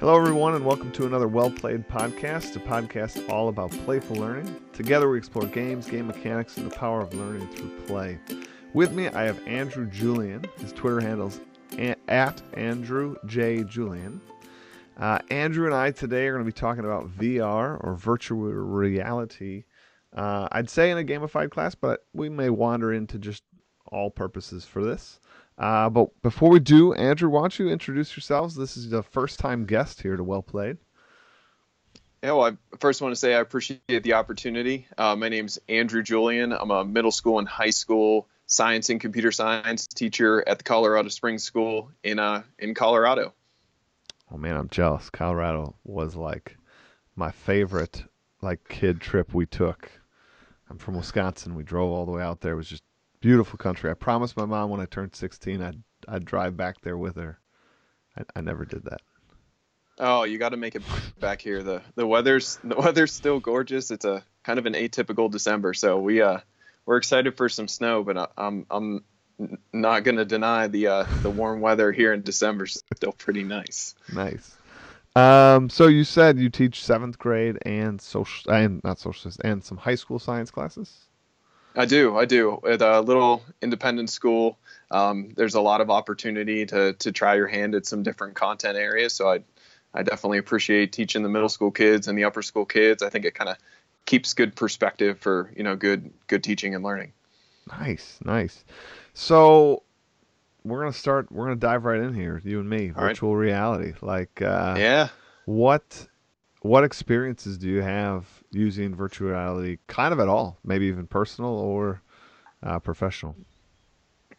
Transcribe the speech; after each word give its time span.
Hello, 0.00 0.16
everyone, 0.16 0.54
and 0.54 0.64
welcome 0.64 0.90
to 0.92 1.04
another 1.04 1.28
Well 1.28 1.50
Played 1.50 1.86
podcast, 1.86 2.56
a 2.56 2.58
podcast 2.58 3.28
all 3.28 3.50
about 3.50 3.70
playful 3.84 4.16
learning. 4.16 4.58
Together, 4.72 5.10
we 5.10 5.18
explore 5.18 5.44
games, 5.44 5.86
game 5.90 6.06
mechanics, 6.06 6.56
and 6.56 6.70
the 6.70 6.74
power 6.74 7.02
of 7.02 7.12
learning 7.12 7.46
through 7.48 7.68
play. 7.80 8.18
With 8.72 8.92
me, 8.92 9.08
I 9.08 9.24
have 9.24 9.46
Andrew 9.46 9.84
Julian. 9.84 10.46
His 10.56 10.72
Twitter 10.72 11.02
handle's 11.02 11.42
at 12.08 12.40
Andrew 12.54 13.16
J. 13.26 13.62
Julian. 13.64 14.22
Uh, 14.96 15.18
Andrew 15.30 15.66
and 15.66 15.74
I 15.74 15.90
today 15.90 16.28
are 16.28 16.32
going 16.32 16.46
to 16.46 16.50
be 16.50 16.58
talking 16.58 16.86
about 16.86 17.14
VR 17.18 17.76
or 17.84 17.94
virtual 17.94 18.40
reality. 18.40 19.64
Uh, 20.16 20.48
I'd 20.50 20.70
say 20.70 20.90
in 20.90 20.96
a 20.96 21.04
gamified 21.04 21.50
class, 21.50 21.74
but 21.74 22.06
we 22.14 22.30
may 22.30 22.48
wander 22.48 22.90
into 22.90 23.18
just 23.18 23.42
all 23.92 24.10
purposes 24.10 24.64
for 24.64 24.82
this. 24.82 25.20
Uh, 25.60 25.90
but 25.90 26.08
before 26.22 26.48
we 26.48 26.58
do, 26.58 26.94
Andrew, 26.94 27.28
why 27.28 27.42
don't 27.42 27.58
you 27.58 27.68
introduce 27.68 28.16
yourselves? 28.16 28.54
This 28.54 28.78
is 28.78 28.88
the 28.88 29.02
first 29.02 29.38
time 29.38 29.66
guest 29.66 30.00
here 30.00 30.16
to 30.16 30.24
Well 30.24 30.40
Played. 30.40 30.78
Yeah, 32.22 32.32
well, 32.32 32.46
I 32.46 32.76
first 32.78 33.02
want 33.02 33.12
to 33.12 33.16
say 33.16 33.34
I 33.34 33.40
appreciate 33.40 34.02
the 34.02 34.14
opportunity. 34.14 34.86
Uh, 34.96 35.16
my 35.16 35.28
name's 35.28 35.58
Andrew 35.68 36.02
Julian. 36.02 36.52
I'm 36.54 36.70
a 36.70 36.82
middle 36.82 37.12
school 37.12 37.38
and 37.38 37.46
high 37.46 37.70
school 37.70 38.26
science 38.46 38.88
and 38.88 39.00
computer 39.00 39.30
science 39.30 39.86
teacher 39.86 40.42
at 40.48 40.58
the 40.58 40.64
Colorado 40.64 41.08
Springs 41.10 41.44
School 41.44 41.90
in 42.02 42.18
uh 42.18 42.42
in 42.58 42.74
Colorado. 42.74 43.34
Oh 44.32 44.38
man, 44.38 44.56
I'm 44.56 44.68
jealous. 44.70 45.10
Colorado 45.10 45.76
was 45.84 46.16
like 46.16 46.56
my 47.16 47.30
favorite 47.30 48.02
like 48.40 48.66
kid 48.68 49.00
trip 49.00 49.34
we 49.34 49.46
took. 49.46 49.90
I'm 50.68 50.78
from 50.78 50.96
Wisconsin. 50.96 51.54
We 51.54 51.64
drove 51.64 51.90
all 51.90 52.06
the 52.06 52.12
way 52.12 52.22
out 52.22 52.40
there. 52.40 52.52
It 52.52 52.56
was 52.56 52.68
just 52.68 52.82
beautiful 53.20 53.58
country. 53.58 53.90
I 53.90 53.94
promised 53.94 54.36
my 54.36 54.44
mom 54.44 54.70
when 54.70 54.80
I 54.80 54.86
turned 54.86 55.14
16 55.14 55.62
I'd 55.62 55.82
I'd 56.08 56.24
drive 56.24 56.56
back 56.56 56.80
there 56.82 56.96
with 56.96 57.16
her. 57.16 57.38
I, 58.16 58.22
I 58.36 58.40
never 58.40 58.64
did 58.64 58.84
that. 58.84 59.00
Oh, 59.98 60.24
you 60.24 60.38
got 60.38 60.50
to 60.50 60.56
make 60.56 60.74
it 60.74 60.82
back 61.20 61.42
here. 61.42 61.62
the 61.62 61.82
The 61.94 62.06
weather's 62.06 62.58
the 62.64 62.76
weather's 62.76 63.12
still 63.12 63.40
gorgeous. 63.40 63.90
It's 63.90 64.04
a 64.04 64.24
kind 64.44 64.58
of 64.58 64.66
an 64.66 64.74
atypical 64.74 65.30
December, 65.30 65.74
so 65.74 65.98
we 65.98 66.22
uh 66.22 66.38
we're 66.86 66.96
excited 66.96 67.36
for 67.36 67.48
some 67.48 67.68
snow, 67.68 68.02
but 68.02 68.16
I, 68.16 68.26
I'm 68.36 68.66
I'm 68.70 69.04
not 69.72 70.04
going 70.04 70.16
to 70.16 70.24
deny 70.24 70.66
the 70.66 70.86
uh, 70.86 71.06
the 71.22 71.30
warm 71.30 71.60
weather 71.60 71.92
here 71.92 72.12
in 72.12 72.22
December 72.22 72.64
is 72.64 72.82
still 72.96 73.12
pretty 73.12 73.42
nice. 73.42 73.94
Nice. 74.12 74.56
Um, 75.16 75.68
so 75.68 75.86
you 75.86 76.04
said 76.04 76.38
you 76.38 76.50
teach 76.50 76.84
seventh 76.84 77.18
grade 77.18 77.58
and 77.62 78.00
social 78.00 78.52
and 78.52 78.80
not 78.84 78.98
social 78.98 79.30
and 79.44 79.62
some 79.64 79.78
high 79.78 79.94
school 79.94 80.18
science 80.18 80.50
classes. 80.50 81.08
I 81.76 81.86
do, 81.86 82.16
I 82.16 82.24
do. 82.24 82.60
At 82.68 82.82
a 82.82 83.00
little 83.00 83.42
independent 83.62 84.10
school, 84.10 84.58
um, 84.90 85.32
there's 85.36 85.54
a 85.54 85.60
lot 85.60 85.80
of 85.80 85.90
opportunity 85.90 86.66
to 86.66 86.94
to 86.94 87.12
try 87.12 87.36
your 87.36 87.46
hand 87.46 87.74
at 87.74 87.86
some 87.86 88.02
different 88.02 88.34
content 88.34 88.76
areas. 88.76 89.14
So 89.14 89.28
I 89.30 89.40
I 89.94 90.02
definitely 90.02 90.38
appreciate 90.38 90.92
teaching 90.92 91.22
the 91.22 91.28
middle 91.28 91.48
school 91.48 91.70
kids 91.70 92.08
and 92.08 92.18
the 92.18 92.24
upper 92.24 92.42
school 92.42 92.64
kids. 92.64 93.02
I 93.02 93.10
think 93.10 93.24
it 93.24 93.34
kind 93.34 93.50
of 93.50 93.56
keeps 94.06 94.34
good 94.34 94.56
perspective 94.56 95.18
for 95.18 95.52
you 95.56 95.62
know 95.62 95.76
good 95.76 96.10
good 96.26 96.42
teaching 96.42 96.74
and 96.74 96.84
learning. 96.84 97.12
Nice, 97.78 98.18
nice. 98.24 98.64
So 99.14 99.84
we're 100.64 100.80
gonna 100.80 100.92
start. 100.92 101.30
We're 101.30 101.44
gonna 101.44 101.56
dive 101.56 101.84
right 101.84 102.00
in 102.00 102.14
here, 102.14 102.40
you 102.44 102.60
and 102.60 102.68
me. 102.68 102.92
All 102.96 103.02
virtual 103.02 103.36
right. 103.36 103.42
reality. 103.42 103.92
Like, 104.00 104.42
uh, 104.42 104.74
yeah. 104.78 105.08
What 105.44 106.06
what 106.60 106.84
experiences 106.84 107.58
do 107.58 107.68
you 107.68 107.82
have 107.82 108.26
using 108.50 108.94
virtual 108.94 109.30
reality? 109.30 109.78
Kind 109.86 110.12
of 110.12 110.20
at 110.20 110.28
all, 110.28 110.58
maybe 110.64 110.86
even 110.86 111.06
personal 111.06 111.50
or 111.50 112.02
uh, 112.62 112.78
professional. 112.78 113.34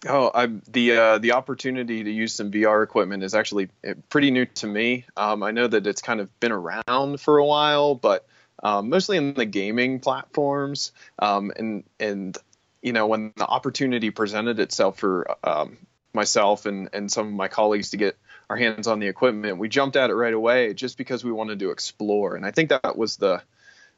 Oh, 0.07 0.31
I, 0.33 0.47
the 0.67 0.97
uh, 0.97 1.17
the 1.19 1.33
opportunity 1.33 2.03
to 2.03 2.11
use 2.11 2.33
some 2.33 2.51
VR 2.51 2.83
equipment 2.83 3.21
is 3.23 3.35
actually 3.35 3.69
eh, 3.83 3.93
pretty 4.09 4.31
new 4.31 4.45
to 4.45 4.67
me. 4.67 5.05
Um, 5.15 5.43
I 5.43 5.51
know 5.51 5.67
that 5.67 5.85
it's 5.85 6.01
kind 6.01 6.19
of 6.19 6.39
been 6.39 6.51
around 6.51 7.19
for 7.19 7.37
a 7.37 7.45
while, 7.45 7.93
but 7.93 8.25
um, 8.63 8.89
mostly 8.89 9.17
in 9.17 9.35
the 9.35 9.45
gaming 9.45 9.99
platforms. 9.99 10.91
Um, 11.19 11.51
and 11.55 11.83
and 11.99 12.35
you 12.81 12.93
know 12.93 13.05
when 13.05 13.33
the 13.35 13.45
opportunity 13.45 14.09
presented 14.09 14.59
itself 14.59 14.97
for 14.97 15.37
um, 15.43 15.77
myself 16.13 16.65
and 16.65 16.89
and 16.93 17.11
some 17.11 17.27
of 17.27 17.33
my 17.33 17.47
colleagues 17.47 17.91
to 17.91 17.97
get 17.97 18.17
our 18.49 18.57
hands 18.57 18.87
on 18.87 18.99
the 18.99 19.07
equipment, 19.07 19.57
we 19.57 19.69
jumped 19.69 19.95
at 19.95 20.09
it 20.09 20.13
right 20.13 20.33
away 20.33 20.73
just 20.73 20.97
because 20.97 21.23
we 21.23 21.31
wanted 21.31 21.59
to 21.59 21.71
explore. 21.71 22.35
And 22.35 22.45
I 22.45 22.51
think 22.51 22.69
that 22.69 22.97
was 22.97 23.17
the 23.17 23.41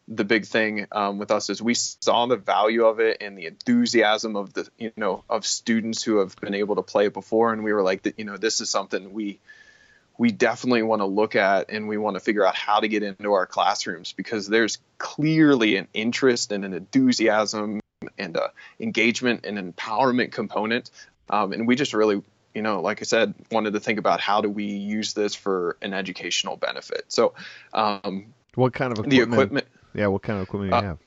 the 0.07 0.25
big 0.25 0.45
thing 0.45 0.85
um, 0.91 1.17
with 1.17 1.31
us 1.31 1.49
is 1.49 1.61
we 1.61 1.73
saw 1.73 2.25
the 2.25 2.35
value 2.35 2.85
of 2.85 2.99
it 2.99 3.17
and 3.21 3.37
the 3.37 3.45
enthusiasm 3.45 4.35
of 4.35 4.53
the 4.53 4.67
you 4.77 4.91
know 4.97 5.23
of 5.29 5.45
students 5.45 6.03
who 6.03 6.17
have 6.17 6.35
been 6.41 6.53
able 6.53 6.75
to 6.75 6.81
play 6.81 7.05
it 7.05 7.13
before 7.13 7.53
and 7.53 7.63
we 7.63 7.71
were 7.71 7.81
like 7.81 8.13
you 8.17 8.25
know 8.25 8.35
this 8.35 8.59
is 8.59 8.69
something 8.69 9.13
we 9.13 9.39
we 10.17 10.31
definitely 10.31 10.83
want 10.83 10.99
to 10.99 11.05
look 11.05 11.35
at 11.35 11.69
and 11.69 11.87
we 11.87 11.97
want 11.97 12.15
to 12.15 12.19
figure 12.19 12.45
out 12.45 12.55
how 12.55 12.79
to 12.79 12.87
get 12.87 13.01
into 13.01 13.31
our 13.31 13.45
classrooms 13.45 14.13
because 14.13 14.47
there's 14.47 14.77
clearly 14.97 15.77
an 15.77 15.87
interest 15.93 16.51
and 16.51 16.65
an 16.65 16.73
enthusiasm 16.73 17.79
and 18.17 18.35
a 18.35 18.51
engagement 18.79 19.45
and 19.45 19.57
empowerment 19.57 20.31
component 20.31 20.91
um, 21.29 21.53
and 21.53 21.67
we 21.67 21.75
just 21.75 21.93
really 21.93 22.21
you 22.53 22.61
know 22.61 22.81
like 22.81 23.01
i 23.01 23.03
said 23.03 23.33
wanted 23.51 23.73
to 23.73 23.79
think 23.79 23.99
about 23.99 24.19
how 24.19 24.41
do 24.41 24.49
we 24.49 24.65
use 24.65 25.13
this 25.13 25.35
for 25.35 25.77
an 25.81 25.93
educational 25.93 26.55
benefit 26.57 27.05
so 27.07 27.33
um, 27.73 28.33
what 28.55 28.73
kind 28.73 28.91
of 28.91 28.99
equipment? 28.99 29.11
the 29.11 29.35
equipment 29.35 29.67
yeah, 29.93 30.07
what 30.07 30.21
kind 30.21 30.39
of 30.39 30.43
equipment 30.43 30.71
do 30.71 30.77
you 30.77 30.81
uh, 30.81 30.87
have? 30.87 30.99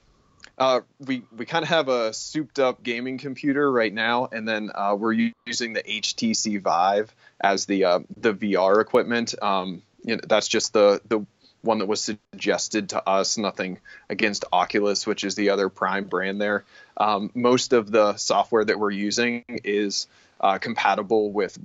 Uh, 0.59 0.81
we 1.00 1.22
we 1.37 1.44
kind 1.44 1.62
of 1.62 1.69
have 1.69 1.88
a 1.88 2.12
souped 2.12 2.59
up 2.59 2.82
gaming 2.82 3.19
computer 3.19 3.71
right 3.71 3.93
now, 3.93 4.28
and 4.31 4.49
then 4.49 4.71
uh, 4.75 4.97
we're 4.99 5.31
using 5.44 5.75
the 5.75 5.82
HTC 5.82 6.62
Vive 6.62 7.15
as 7.41 7.66
the 7.66 7.84
uh, 7.84 8.00
the 8.16 8.33
VR 8.33 8.81
equipment. 8.81 9.34
Um, 9.43 9.83
you 10.03 10.16
know, 10.16 10.22
that's 10.27 10.48
just 10.48 10.72
the 10.72 11.00
the 11.06 11.27
one 11.66 11.78
that 11.78 11.87
was 11.87 12.00
suggested 12.00 12.91
to 12.91 13.09
us. 13.09 13.37
Nothing 13.37 13.78
against 14.09 14.44
Oculus, 14.53 15.06
which 15.06 15.25
is 15.25 15.34
the 15.34 15.50
other 15.50 15.69
prime 15.69 16.04
brand 16.04 16.41
there. 16.41 16.65
Um, 16.97 17.31
most 17.34 17.72
of 17.72 17.91
the 17.91 18.16
software 18.16 18.65
that 18.65 18.78
we're 18.78 18.91
using 18.91 19.44
is 19.65 20.06
uh, 20.41 20.59
compatible 20.59 21.31
with 21.31 21.59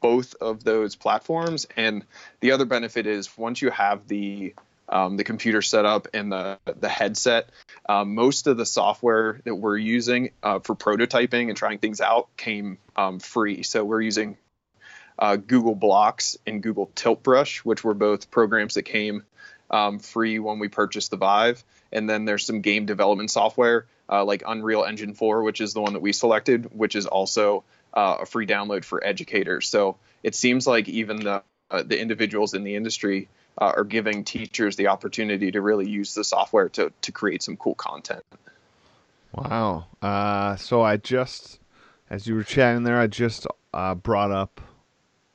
both 0.00 0.34
of 0.40 0.62
those 0.62 0.94
platforms, 0.94 1.66
and 1.76 2.04
the 2.40 2.52
other 2.52 2.64
benefit 2.64 3.06
is 3.06 3.36
once 3.36 3.60
you 3.62 3.70
have 3.70 4.06
the 4.06 4.54
um, 4.88 5.16
the 5.16 5.24
computer 5.24 5.62
setup 5.62 6.08
and 6.14 6.30
the 6.30 6.58
the 6.64 6.88
headset. 6.88 7.50
Um, 7.88 8.14
most 8.14 8.46
of 8.46 8.56
the 8.56 8.66
software 8.66 9.40
that 9.44 9.54
we're 9.54 9.78
using 9.78 10.30
uh, 10.42 10.60
for 10.60 10.74
prototyping 10.76 11.48
and 11.48 11.56
trying 11.56 11.78
things 11.78 12.00
out 12.00 12.28
came 12.36 12.78
um, 12.96 13.18
free. 13.18 13.62
So 13.62 13.84
we're 13.84 14.02
using 14.02 14.36
uh, 15.18 15.36
Google 15.36 15.74
Blocks 15.74 16.36
and 16.46 16.62
Google 16.62 16.90
Tilt 16.94 17.22
Brush, 17.22 17.64
which 17.64 17.84
were 17.84 17.94
both 17.94 18.30
programs 18.30 18.74
that 18.74 18.82
came 18.82 19.24
um, 19.70 19.98
free 19.98 20.38
when 20.38 20.58
we 20.58 20.68
purchased 20.68 21.10
the 21.10 21.16
Vive. 21.16 21.64
And 21.92 22.08
then 22.08 22.24
there's 22.24 22.44
some 22.44 22.60
game 22.60 22.86
development 22.86 23.30
software 23.30 23.86
uh, 24.08 24.24
like 24.24 24.42
Unreal 24.46 24.84
Engine 24.84 25.14
4, 25.14 25.42
which 25.42 25.60
is 25.60 25.74
the 25.74 25.80
one 25.80 25.94
that 25.94 26.02
we 26.02 26.12
selected, 26.12 26.70
which 26.76 26.94
is 26.94 27.06
also 27.06 27.64
uh, 27.94 28.18
a 28.20 28.26
free 28.26 28.46
download 28.46 28.84
for 28.84 29.04
educators. 29.04 29.68
So 29.68 29.96
it 30.22 30.34
seems 30.34 30.66
like 30.66 30.88
even 30.88 31.24
the 31.24 31.42
uh, 31.68 31.82
the 31.82 32.00
individuals 32.00 32.54
in 32.54 32.62
the 32.62 32.76
industry 32.76 33.28
uh, 33.58 33.72
are 33.76 33.82
giving 33.82 34.22
teachers 34.22 34.76
the 34.76 34.86
opportunity 34.86 35.50
to 35.50 35.60
really 35.60 35.88
use 35.88 36.14
the 36.14 36.22
software 36.22 36.68
to, 36.68 36.92
to 37.02 37.10
create 37.10 37.42
some 37.42 37.56
cool 37.56 37.74
content. 37.74 38.22
Wow. 39.32 39.86
Uh, 40.00 40.54
so 40.54 40.82
I 40.82 40.96
just, 40.96 41.58
as 42.08 42.24
you 42.24 42.36
were 42.36 42.44
chatting 42.44 42.84
there, 42.84 43.00
I 43.00 43.08
just 43.08 43.48
brought 43.72 44.30
up 44.30 44.60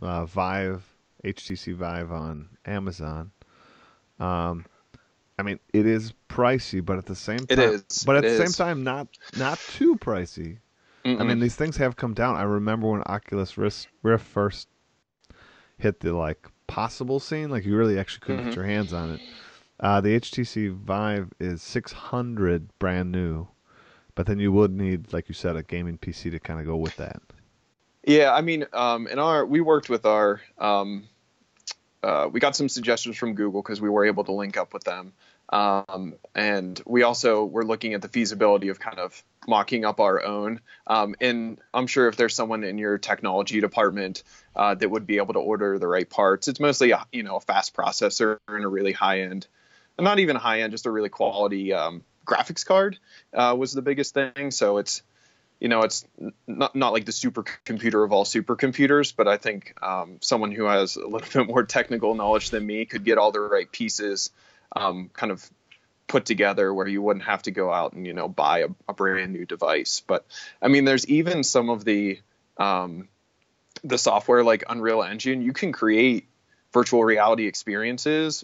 uh, 0.01 0.25
Vive, 0.25 0.83
HTC 1.23 1.75
Vive 1.75 2.11
on 2.11 2.49
Amazon. 2.65 3.31
Um, 4.19 4.65
I 5.37 5.43
mean, 5.43 5.59
it 5.73 5.85
is 5.85 6.13
pricey, 6.29 6.85
but 6.85 6.97
at 6.97 7.05
the 7.05 7.15
same 7.15 7.39
time, 7.39 7.47
it 7.49 7.59
is. 7.59 8.03
But 8.05 8.17
at 8.17 8.25
it 8.25 8.27
the 8.27 8.43
is. 8.43 8.55
same 8.55 8.65
time, 8.65 8.83
not 8.83 9.07
not 9.37 9.59
too 9.59 9.95
pricey. 9.95 10.59
Mm-mm. 11.03 11.19
I 11.19 11.23
mean, 11.23 11.39
these 11.39 11.55
things 11.55 11.77
have 11.77 11.95
come 11.95 12.13
down. 12.13 12.35
I 12.35 12.43
remember 12.43 12.87
when 12.87 13.01
Oculus 13.07 13.57
Rift, 13.57 13.87
Rift 14.03 14.23
first 14.25 14.67
hit 15.79 15.99
the 15.99 16.13
like 16.13 16.47
possible 16.67 17.19
scene. 17.19 17.49
Like 17.49 17.65
you 17.65 17.75
really 17.75 17.97
actually 17.97 18.21
couldn't 18.21 18.41
mm-hmm. 18.41 18.49
get 18.49 18.55
your 18.55 18.65
hands 18.65 18.93
on 18.93 19.13
it. 19.13 19.21
Uh, 19.79 19.99
the 19.99 20.19
HTC 20.19 20.71
Vive 20.75 21.33
is 21.39 21.63
600 21.63 22.69
brand 22.77 23.11
new, 23.11 23.47
but 24.13 24.27
then 24.27 24.37
you 24.37 24.51
would 24.51 24.71
need, 24.71 25.11
like 25.11 25.27
you 25.27 25.33
said, 25.33 25.55
a 25.55 25.63
gaming 25.63 25.97
PC 25.97 26.29
to 26.29 26.39
kind 26.39 26.59
of 26.59 26.67
go 26.67 26.75
with 26.75 26.95
that. 26.97 27.19
Yeah, 28.03 28.33
I 28.33 28.41
mean, 28.41 28.65
um, 28.73 29.07
in 29.07 29.19
our 29.19 29.45
we 29.45 29.61
worked 29.61 29.89
with 29.89 30.05
our 30.05 30.41
um, 30.57 31.07
uh, 32.03 32.29
we 32.31 32.39
got 32.39 32.55
some 32.55 32.67
suggestions 32.67 33.15
from 33.15 33.35
Google 33.35 33.61
because 33.61 33.79
we 33.79 33.89
were 33.89 34.05
able 34.05 34.23
to 34.23 34.31
link 34.31 34.57
up 34.57 34.73
with 34.73 34.83
them, 34.83 35.13
um, 35.49 36.15
and 36.33 36.81
we 36.85 37.03
also 37.03 37.45
were 37.45 37.63
looking 37.63 37.93
at 37.93 38.01
the 38.01 38.07
feasibility 38.07 38.69
of 38.69 38.79
kind 38.79 38.97
of 38.97 39.23
mocking 39.47 39.85
up 39.85 39.99
our 39.99 40.23
own. 40.23 40.61
Um, 40.87 41.15
and 41.21 41.59
I'm 41.73 41.85
sure 41.85 42.07
if 42.07 42.15
there's 42.15 42.35
someone 42.35 42.63
in 42.63 42.79
your 42.79 42.97
technology 42.97 43.61
department 43.61 44.23
uh, 44.55 44.73
that 44.75 44.89
would 44.89 45.05
be 45.05 45.17
able 45.17 45.33
to 45.33 45.39
order 45.39 45.77
the 45.77 45.87
right 45.87 46.09
parts, 46.09 46.47
it's 46.47 46.59
mostly 46.59 46.91
a, 46.91 47.05
you 47.11 47.21
know 47.21 47.35
a 47.35 47.41
fast 47.41 47.75
processor 47.75 48.39
and 48.47 48.63
a 48.63 48.67
really 48.67 48.93
high 48.93 49.21
end, 49.21 49.45
not 49.99 50.17
even 50.17 50.35
high 50.35 50.61
end, 50.61 50.71
just 50.71 50.87
a 50.87 50.91
really 50.91 51.09
quality 51.09 51.71
um, 51.71 52.03
graphics 52.25 52.65
card 52.65 52.97
uh, 53.33 53.55
was 53.55 53.73
the 53.73 53.83
biggest 53.83 54.15
thing. 54.15 54.49
So 54.49 54.77
it's 54.77 55.03
you 55.61 55.67
know, 55.67 55.83
it's 55.83 56.03
not 56.47 56.75
not 56.75 56.91
like 56.91 57.05
the 57.05 57.11
supercomputer 57.11 58.03
of 58.03 58.11
all 58.11 58.25
supercomputers, 58.25 59.13
but 59.15 59.27
I 59.27 59.37
think 59.37 59.75
um, 59.81 60.17
someone 60.19 60.51
who 60.51 60.65
has 60.65 60.95
a 60.95 61.07
little 61.07 61.27
bit 61.33 61.47
more 61.47 61.63
technical 61.63 62.15
knowledge 62.15 62.49
than 62.49 62.65
me 62.65 62.85
could 62.85 63.05
get 63.05 63.19
all 63.19 63.31
the 63.31 63.39
right 63.39 63.71
pieces 63.71 64.31
um, 64.75 65.11
kind 65.13 65.31
of 65.31 65.47
put 66.07 66.25
together 66.25 66.73
where 66.73 66.87
you 66.87 67.01
wouldn't 67.01 67.25
have 67.25 67.43
to 67.43 67.51
go 67.51 67.71
out 67.71 67.93
and 67.93 68.07
you 68.07 68.13
know 68.13 68.27
buy 68.27 68.59
a, 68.59 68.69
a 68.89 68.93
brand 68.93 69.33
new 69.33 69.45
device. 69.45 70.01
But 70.05 70.25
I 70.61 70.67
mean, 70.67 70.83
there's 70.83 71.05
even 71.05 71.43
some 71.43 71.69
of 71.69 71.85
the 71.85 72.19
um, 72.57 73.07
the 73.83 73.99
software 73.99 74.43
like 74.43 74.63
Unreal 74.67 75.03
Engine. 75.03 75.43
You 75.43 75.53
can 75.53 75.71
create 75.71 76.27
virtual 76.73 77.03
reality 77.03 77.45
experiences 77.45 78.43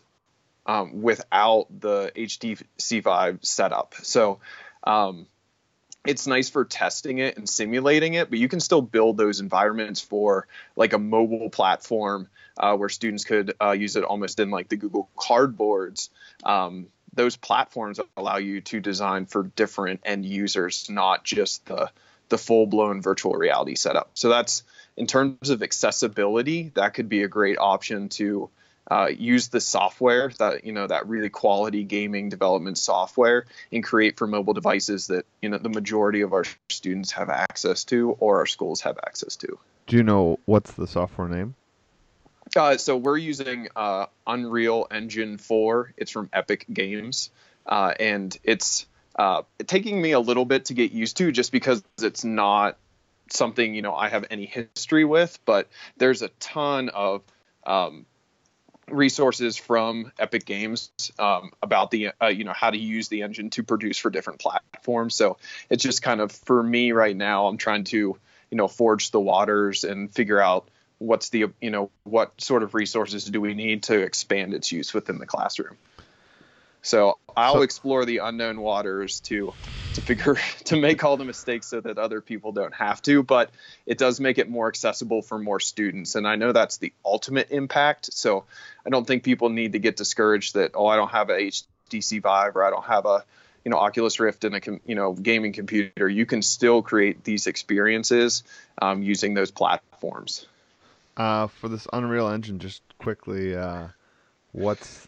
um, 0.68 1.02
without 1.02 1.66
the 1.80 2.12
HTC 2.16 3.02
Vive 3.02 3.40
setup. 3.42 3.96
So 4.04 4.40
um, 4.84 5.26
it's 6.06 6.28
nice 6.28 6.50
for 6.50 6.64
testing 6.66 7.20
it 7.20 7.38
and 7.38 7.48
simulating 7.48 8.14
it, 8.14 8.30
but 8.30 8.40
you 8.40 8.48
can 8.48 8.60
still 8.60 8.82
build 8.82 9.18
those 9.18 9.40
environments 9.40 10.02
for 10.02 10.48
like 10.76 10.94
a 10.94 10.98
mobile 10.98 11.50
platform 11.50 12.30
uh, 12.58 12.76
where 12.76 12.90
students 12.90 13.26
could 13.26 13.54
uh, 13.62 13.72
use 13.72 13.96
it 13.96 14.04
almost 14.04 14.40
in 14.40 14.50
like 14.50 14.70
the 14.70 14.78
Google 14.78 15.10
Cardboards. 15.18 16.10
Um, 16.44 16.88
those 17.14 17.36
platforms 17.36 18.00
allow 18.16 18.38
you 18.38 18.62
to 18.62 18.80
design 18.80 19.26
for 19.26 19.44
different 19.44 20.02
end 20.06 20.26
users, 20.26 20.90
not 20.90 21.24
just 21.24 21.66
the 21.66 21.90
the 22.30 22.38
full 22.38 22.68
blown 22.68 23.02
virtual 23.02 23.34
reality 23.34 23.76
setup. 23.76 24.12
So 24.14 24.30
that's 24.30 24.64
in 24.98 25.08
terms 25.08 25.50
of 25.50 25.64
accessibility, 25.64 26.72
that 26.76 26.94
could 26.94 27.08
be 27.08 27.24
a 27.24 27.28
great 27.28 27.58
option 27.58 28.10
to 28.10 28.50
uh, 28.90 29.08
use 29.08 29.50
the 29.50 29.60
software 29.60 30.32
that 30.40 30.66
you 30.66 30.72
know 30.72 30.88
that 30.88 31.08
really 31.08 31.30
quality 31.30 31.84
gaming 31.84 32.30
development 32.30 32.78
software 32.78 33.46
and 33.72 33.84
create 33.84 34.18
for 34.18 34.28
mobile 34.28 34.54
devices 34.54 35.08
that 35.08 35.26
you 35.42 35.50
know 35.50 35.58
the 35.58 35.70
majority 35.70 36.22
of 36.22 36.34
our 36.34 36.46
students 36.70 37.12
have 37.12 37.30
access 37.30 37.84
to 37.84 38.12
or 38.20 38.38
our 38.38 38.46
schools 38.46 38.82
have 38.82 38.98
access 39.06 39.36
to. 39.36 39.60
Do 39.88 39.98
you 39.98 40.04
know 40.04 40.40
what's 40.46 40.74
the 40.74 40.88
software 40.88 41.28
name? 41.28 41.56
Uh, 42.56 42.78
so 42.78 42.96
we're 42.96 43.18
using 43.18 43.68
uh, 43.76 44.06
Unreal 44.26 44.88
Engine 44.90 45.38
4. 45.38 45.94
It's 45.98 46.12
from 46.12 46.30
Epic 46.32 46.66
Games, 46.72 47.30
uh, 47.66 47.94
and 48.00 48.38
it's 48.44 48.86
uh, 49.18 49.44
taking 49.66 50.02
me 50.02 50.12
a 50.12 50.20
little 50.20 50.46
bit 50.46 50.66
to 50.66 50.74
get 50.74 50.92
used 50.92 51.18
to, 51.18 51.32
just 51.32 51.52
because 51.52 51.84
it's 52.02 52.24
not 52.24 52.78
something 53.30 53.76
you 53.76 53.82
know 53.82 53.94
I 53.94 54.08
have 54.08 54.26
any 54.30 54.46
history 54.46 55.04
with. 55.04 55.38
But 55.46 55.68
there's 55.98 56.22
a 56.22 56.30
ton 56.40 56.90
of 56.90 57.24
um, 57.66 58.06
resources 58.90 59.58
from 59.58 60.12
Epic 60.18 60.46
Games 60.46 60.92
um, 61.20 61.52
about 61.62 61.92
the 61.92 62.12
uh, 62.22 62.28
you 62.28 62.44
know 62.44 62.54
how 62.54 62.70
to 62.70 62.78
use 62.78 63.08
the 63.08 63.24
engine 63.24 63.50
to 63.52 63.64
produce 63.64 63.98
for 63.98 64.10
different 64.10 64.40
platforms. 64.40 65.16
So 65.16 65.38
it's 65.70 65.84
just 65.84 66.02
kind 66.02 66.22
of 66.22 66.32
for 66.32 66.62
me 66.62 66.92
right 66.92 67.16
now. 67.16 67.48
I'm 67.48 67.58
trying 67.58 67.84
to 67.86 67.98
you 67.98 68.18
know 68.58 68.68
forge 68.68 69.12
the 69.12 69.20
waters 69.20 69.84
and 69.84 70.14
figure 70.14 70.40
out 70.40 70.70
what's 71.00 71.30
the 71.30 71.46
you 71.62 71.70
know 71.70 71.90
what 72.04 72.40
sort 72.40 72.64
of 72.64 72.74
resources 72.74 73.26
do 73.26 73.42
we 73.42 73.54
need 73.54 73.84
to 73.84 74.00
expand 74.00 74.54
its 74.54 74.72
use 74.72 74.94
within 74.94 75.18
the 75.18 75.26
classroom. 75.26 75.78
So 76.82 77.18
I'll 77.36 77.64
explore 77.64 78.06
the 78.06 78.20
unknown 78.20 78.62
waters 78.62 79.20
to 79.22 79.54
to 79.98 80.02
figure 80.02 80.38
to 80.66 80.78
make 80.78 81.04
all 81.04 81.18
the 81.18 81.26
mistakes 81.26 81.68
so 81.68 81.82
that 81.82 81.98
other 81.98 82.22
people 82.22 82.52
don't 82.52 82.74
have 82.74 83.02
to. 83.04 83.24
But 83.24 83.50
it 83.86 83.98
does 83.98 84.20
make 84.20 84.38
it 84.38 84.50
more 84.50 84.68
accessible 84.68 85.22
for 85.22 85.38
more 85.38 85.60
students, 85.60 86.16
and 86.16 86.28
I 86.28 86.36
know 86.36 86.52
that's 86.52 86.78
the 86.78 86.94
ultimate 87.04 87.52
impact. 87.52 88.14
So 88.14 88.46
I 88.86 88.90
don't 88.90 89.06
think 89.06 89.24
people 89.24 89.50
need 89.50 89.74
to 89.74 89.80
get 89.80 89.98
discouraged 89.98 90.54
that 90.54 90.72
oh 90.76 90.88
I 90.88 90.96
don't 90.96 91.12
have 91.12 91.30
a 91.30 91.52
HTC 91.92 92.22
Vive 92.22 92.56
or 92.56 92.64
I 92.64 92.70
don't 92.70 92.86
have 92.86 93.06
a 93.06 93.26
you 93.66 93.72
know 93.72 93.78
Oculus 93.78 94.20
Rift 94.20 94.44
and 94.46 94.56
a 94.56 94.62
you 94.86 94.96
know 94.96 95.14
gaming 95.14 95.54
computer. 95.54 96.08
You 96.08 96.26
can 96.26 96.42
still 96.42 96.82
create 96.82 97.24
these 97.24 97.48
experiences 97.48 98.44
um, 98.82 99.02
using 99.02 99.34
those 99.34 99.52
platforms. 99.52 100.46
Uh, 101.18 101.48
for 101.48 101.68
this 101.68 101.88
Unreal 101.92 102.28
Engine, 102.28 102.60
just 102.60 102.84
quickly, 103.00 103.56
uh, 103.56 103.88
what's 104.52 105.08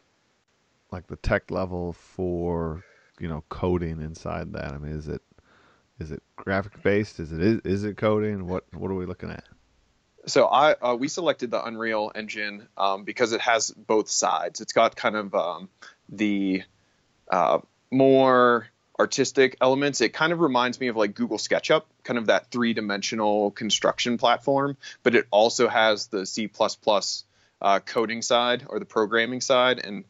like 0.91 1.05
the 1.05 1.17
tech 1.17 1.51
level 1.51 1.93
for 1.93 2.83
you 3.19 3.27
know 3.27 3.43
coding 3.49 4.01
inside 4.01 4.53
that? 4.53 4.73
I 4.73 4.77
mean, 4.77 4.93
is 4.93 5.07
it 5.07 5.21
is 5.99 6.11
it 6.11 6.23
graphic 6.35 6.81
based? 6.81 7.19
Is 7.19 7.31
it 7.31 7.41
is, 7.41 7.59
is 7.63 7.83
it 7.83 7.97
coding? 7.97 8.47
What 8.47 8.65
what 8.73 8.91
are 8.91 8.95
we 8.95 9.05
looking 9.05 9.29
at? 9.29 9.43
So 10.25 10.47
I 10.47 10.73
uh, 10.73 10.95
we 10.95 11.07
selected 11.07 11.51
the 11.51 11.63
Unreal 11.63 12.11
Engine 12.13 12.67
um, 12.77 13.03
because 13.03 13.33
it 13.33 13.41
has 13.41 13.71
both 13.71 14.09
sides. 14.09 14.61
It's 14.61 14.73
got 14.73 14.95
kind 14.95 15.15
of 15.15 15.33
um, 15.35 15.69
the 16.09 16.63
uh, 17.29 17.59
more 17.91 18.67
artistic 18.99 19.55
elements. 19.61 20.01
It 20.01 20.13
kind 20.13 20.33
of 20.33 20.41
reminds 20.41 20.79
me 20.79 20.87
of 20.87 20.97
like 20.97 21.15
Google 21.15 21.37
SketchUp, 21.37 21.83
kind 22.03 22.19
of 22.19 22.27
that 22.27 22.51
three 22.51 22.73
dimensional 22.73 23.51
construction 23.51 24.17
platform, 24.17 24.77
but 25.03 25.15
it 25.15 25.25
also 25.31 25.69
has 25.69 26.07
the 26.07 26.25
C 26.25 26.49
uh, 27.61 27.79
coding 27.79 28.21
side 28.21 28.65
or 28.67 28.79
the 28.79 28.85
programming 28.85 29.41
side. 29.41 29.79
And 29.79 30.03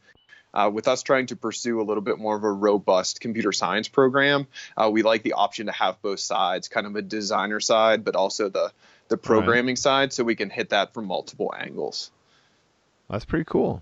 uh, 0.54 0.70
with 0.74 0.88
us 0.88 1.04
trying 1.04 1.28
to 1.28 1.36
pursue 1.36 1.82
a 1.82 1.84
little 1.84 2.02
bit 2.02 2.18
more 2.18 2.36
of 2.36 2.44
a 2.44 2.52
robust 2.52 3.22
computer 3.22 3.52
science 3.52 3.88
program, 3.88 4.48
uh, 4.76 4.90
we 4.92 5.04
like 5.04 5.24
the 5.24 5.34
option 5.34 5.68
to 5.68 5.72
have 5.72 6.02
both 6.02 6.20
sides, 6.20 6.68
kind 6.68 6.88
of 6.88 6.96
a 6.96 7.02
designer 7.02 7.60
side, 7.60 8.04
but 8.04 8.16
also 8.16 8.50
the 8.50 8.72
the 9.10 9.18
programming 9.18 9.74
right. 9.74 9.78
side, 9.78 10.14
so 10.14 10.24
we 10.24 10.36
can 10.36 10.50
hit 10.50 10.70
that 10.70 10.94
from 10.94 11.06
multiple 11.06 11.54
angles. 11.58 12.12
That's 13.10 13.26
pretty 13.26 13.46
cool. 13.46 13.82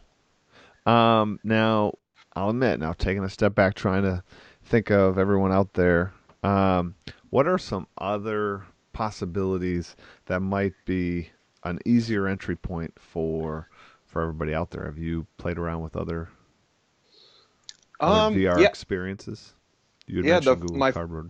Um, 0.86 1.40
now, 1.44 1.96
I'll 2.34 2.50
admit, 2.50 2.80
now 2.80 2.94
taking 2.94 3.26
a 3.26 3.30
step 3.30 3.54
back, 3.54 3.76
trying 3.76 4.04
to 4.04 4.24
think 4.64 4.90
of 4.90 5.18
everyone 5.18 5.52
out 5.52 5.74
there, 5.74 6.14
um, 6.44 6.96
what 7.30 7.46
are 7.46 7.58
some 7.58 7.88
other 7.98 8.64
possibilities 8.94 9.96
that 10.28 10.40
might 10.40 10.74
be 10.86 11.30
an 11.64 11.80
easier 11.86 12.26
entry 12.26 12.56
point 12.56 12.94
for 12.98 13.68
for 14.06 14.22
everybody 14.22 14.54
out 14.54 14.72
there? 14.72 14.86
Have 14.86 14.98
you 14.98 15.28
played 15.38 15.58
around 15.58 15.82
with 15.82 15.98
other 15.98 16.30
um, 18.00 18.36
VR 18.36 18.60
yeah. 18.62 18.68
experiences? 18.68 19.54
You 20.06 20.18
had 20.18 20.26
yeah, 20.26 20.40
the, 20.40 20.56
Google 20.56 20.78
my, 20.78 20.92
Cardboard. 20.92 21.30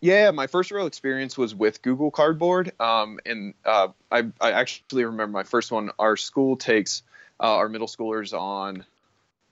Yeah, 0.00 0.30
my 0.32 0.46
first 0.46 0.70
real 0.70 0.86
experience 0.86 1.38
was 1.38 1.54
with 1.54 1.80
Google 1.80 2.10
Cardboard, 2.10 2.72
um, 2.78 3.18
and 3.24 3.54
uh, 3.64 3.88
I, 4.12 4.24
I 4.40 4.52
actually 4.52 5.04
remember 5.04 5.32
my 5.32 5.44
first 5.44 5.72
one. 5.72 5.90
Our 5.98 6.16
school 6.16 6.56
takes 6.56 7.02
uh, 7.40 7.56
our 7.56 7.68
middle 7.68 7.86
schoolers 7.86 8.38
on. 8.38 8.84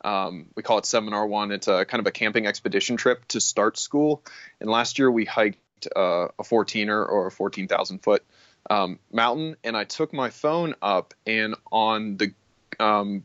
Um, 0.04 0.46
we 0.54 0.62
call 0.62 0.78
it 0.78 0.86
Seminar 0.86 1.26
One. 1.26 1.52
It's 1.52 1.68
a 1.68 1.84
kind 1.84 2.00
of 2.00 2.06
a 2.06 2.10
camping 2.10 2.46
expedition 2.46 2.96
trip 2.96 3.26
to 3.28 3.40
start 3.40 3.78
school. 3.78 4.22
And 4.60 4.68
last 4.68 4.98
year 4.98 5.10
we 5.10 5.24
hiked 5.24 5.88
uh, 5.96 6.28
a 6.38 6.42
14er 6.42 7.08
or 7.08 7.28
a 7.28 7.30
14,000 7.30 8.00
foot 8.00 8.22
um, 8.68 8.98
mountain, 9.10 9.56
and 9.64 9.76
I 9.76 9.84
took 9.84 10.12
my 10.12 10.30
phone 10.30 10.74
up 10.82 11.14
and 11.26 11.54
on 11.70 12.16
the 12.16 12.34
um, 12.78 13.24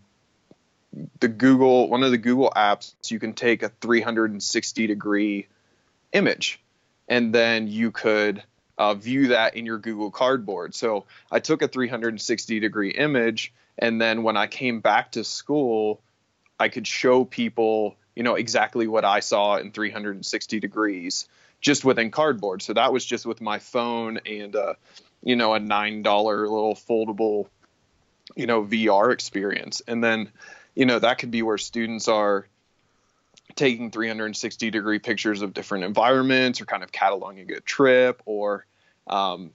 the 1.20 1.28
Google, 1.28 1.90
one 1.90 2.04
of 2.04 2.12
the 2.12 2.18
Google 2.18 2.52
apps, 2.56 2.94
you 3.10 3.20
can 3.20 3.34
take 3.34 3.64
a 3.64 3.70
360 3.70 4.88
degree 4.88 5.48
image 6.14 6.60
and 7.08 7.34
then 7.34 7.68
you 7.68 7.92
could 7.92 8.44
uh, 8.78 8.94
view 8.94 9.30
that 9.30 9.56
in 9.56 9.66
your 9.66 9.78
Google 9.78 10.12
Cardboard. 10.12 10.76
So 10.76 11.06
I 11.32 11.40
took 11.40 11.62
a 11.62 11.68
360 11.68 12.60
degree 12.60 12.92
image 12.92 13.54
and 13.78 14.02
then 14.02 14.24
when 14.24 14.38
I 14.38 14.48
came 14.48 14.80
back 14.80 15.14
to 15.14 15.24
school, 15.24 16.02
I 16.60 16.70
could 16.70 16.88
show 16.88 17.24
people, 17.26 17.96
you 18.16 18.24
know, 18.24 18.36
exactly 18.36 18.88
what 18.88 19.06
I 19.06 19.20
saw 19.20 19.58
in 19.58 19.72
360 19.72 20.60
degrees 20.60 21.28
just 21.62 21.86
within 21.86 22.12
Cardboard. 22.12 22.62
So 22.62 22.74
that 22.74 22.92
was 22.94 23.06
just 23.06 23.26
with 23.26 23.42
my 23.42 23.60
phone 23.60 24.20
and, 24.26 24.56
uh, 24.56 24.74
you 25.24 25.36
know, 25.36 25.54
a 25.54 25.60
$9 25.60 26.04
little 26.04 26.76
foldable, 26.76 27.48
you 28.36 28.48
know, 28.48 28.64
VR 28.64 29.12
experience. 29.12 29.82
And 29.88 30.04
then 30.04 30.30
you 30.78 30.86
know 30.86 31.00
that 31.00 31.18
could 31.18 31.32
be 31.32 31.42
where 31.42 31.58
students 31.58 32.08
are 32.08 32.46
taking 33.56 33.90
360 33.90 34.70
degree 34.70 35.00
pictures 35.00 35.42
of 35.42 35.54
different 35.54 35.86
environments 35.86 36.62
or 36.62 36.66
kind 36.66 36.84
of 36.84 36.92
cataloging 36.92 37.56
a 37.58 37.60
trip 37.62 38.22
or 38.26 38.66
um, 39.08 39.52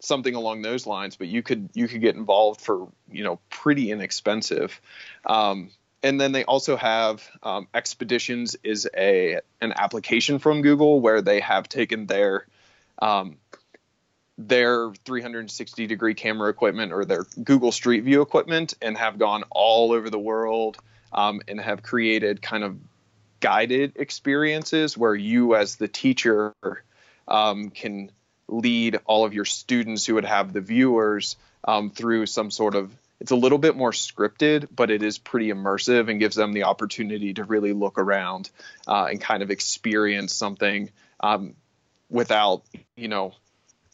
something 0.00 0.34
along 0.34 0.62
those 0.62 0.86
lines 0.86 1.16
but 1.16 1.26
you 1.26 1.42
could 1.42 1.68
you 1.74 1.86
could 1.86 2.00
get 2.00 2.16
involved 2.16 2.62
for 2.62 2.88
you 3.12 3.22
know 3.22 3.38
pretty 3.50 3.92
inexpensive. 3.92 4.80
Um, 5.26 5.70
and 6.02 6.20
then 6.20 6.32
they 6.32 6.44
also 6.44 6.76
have 6.76 7.28
um, 7.42 7.68
expeditions 7.74 8.56
is 8.62 8.88
a 8.96 9.40
an 9.60 9.74
application 9.76 10.38
from 10.38 10.62
google 10.62 11.00
where 11.00 11.20
they 11.20 11.40
have 11.40 11.68
taken 11.68 12.06
their 12.06 12.46
um, 13.02 13.36
their 14.38 14.92
360 15.04 15.86
degree 15.86 16.14
camera 16.14 16.50
equipment 16.50 16.92
or 16.92 17.04
their 17.04 17.24
Google 17.42 17.72
Street 17.72 18.04
View 18.04 18.20
equipment 18.22 18.74
and 18.82 18.96
have 18.96 19.18
gone 19.18 19.44
all 19.50 19.92
over 19.92 20.10
the 20.10 20.18
world 20.18 20.76
um, 21.12 21.40
and 21.48 21.60
have 21.60 21.82
created 21.82 22.42
kind 22.42 22.62
of 22.62 22.78
guided 23.40 23.94
experiences 23.96 24.96
where 24.96 25.14
you, 25.14 25.54
as 25.54 25.76
the 25.76 25.88
teacher, 25.88 26.54
um, 27.28 27.70
can 27.70 28.10
lead 28.48 29.00
all 29.06 29.24
of 29.24 29.34
your 29.34 29.44
students 29.44 30.06
who 30.06 30.14
would 30.14 30.24
have 30.24 30.52
the 30.52 30.60
viewers 30.60 31.36
um, 31.64 31.90
through 31.90 32.26
some 32.26 32.50
sort 32.50 32.74
of 32.74 32.94
it's 33.18 33.30
a 33.30 33.36
little 33.36 33.56
bit 33.56 33.74
more 33.74 33.92
scripted, 33.92 34.68
but 34.74 34.90
it 34.90 35.02
is 35.02 35.16
pretty 35.16 35.48
immersive 35.48 36.10
and 36.10 36.20
gives 36.20 36.36
them 36.36 36.52
the 36.52 36.64
opportunity 36.64 37.32
to 37.32 37.44
really 37.44 37.72
look 37.72 37.98
around 37.98 38.50
uh, 38.86 39.06
and 39.10 39.18
kind 39.18 39.42
of 39.42 39.50
experience 39.50 40.34
something 40.34 40.90
um, 41.20 41.54
without 42.10 42.62
you 42.94 43.08
know 43.08 43.34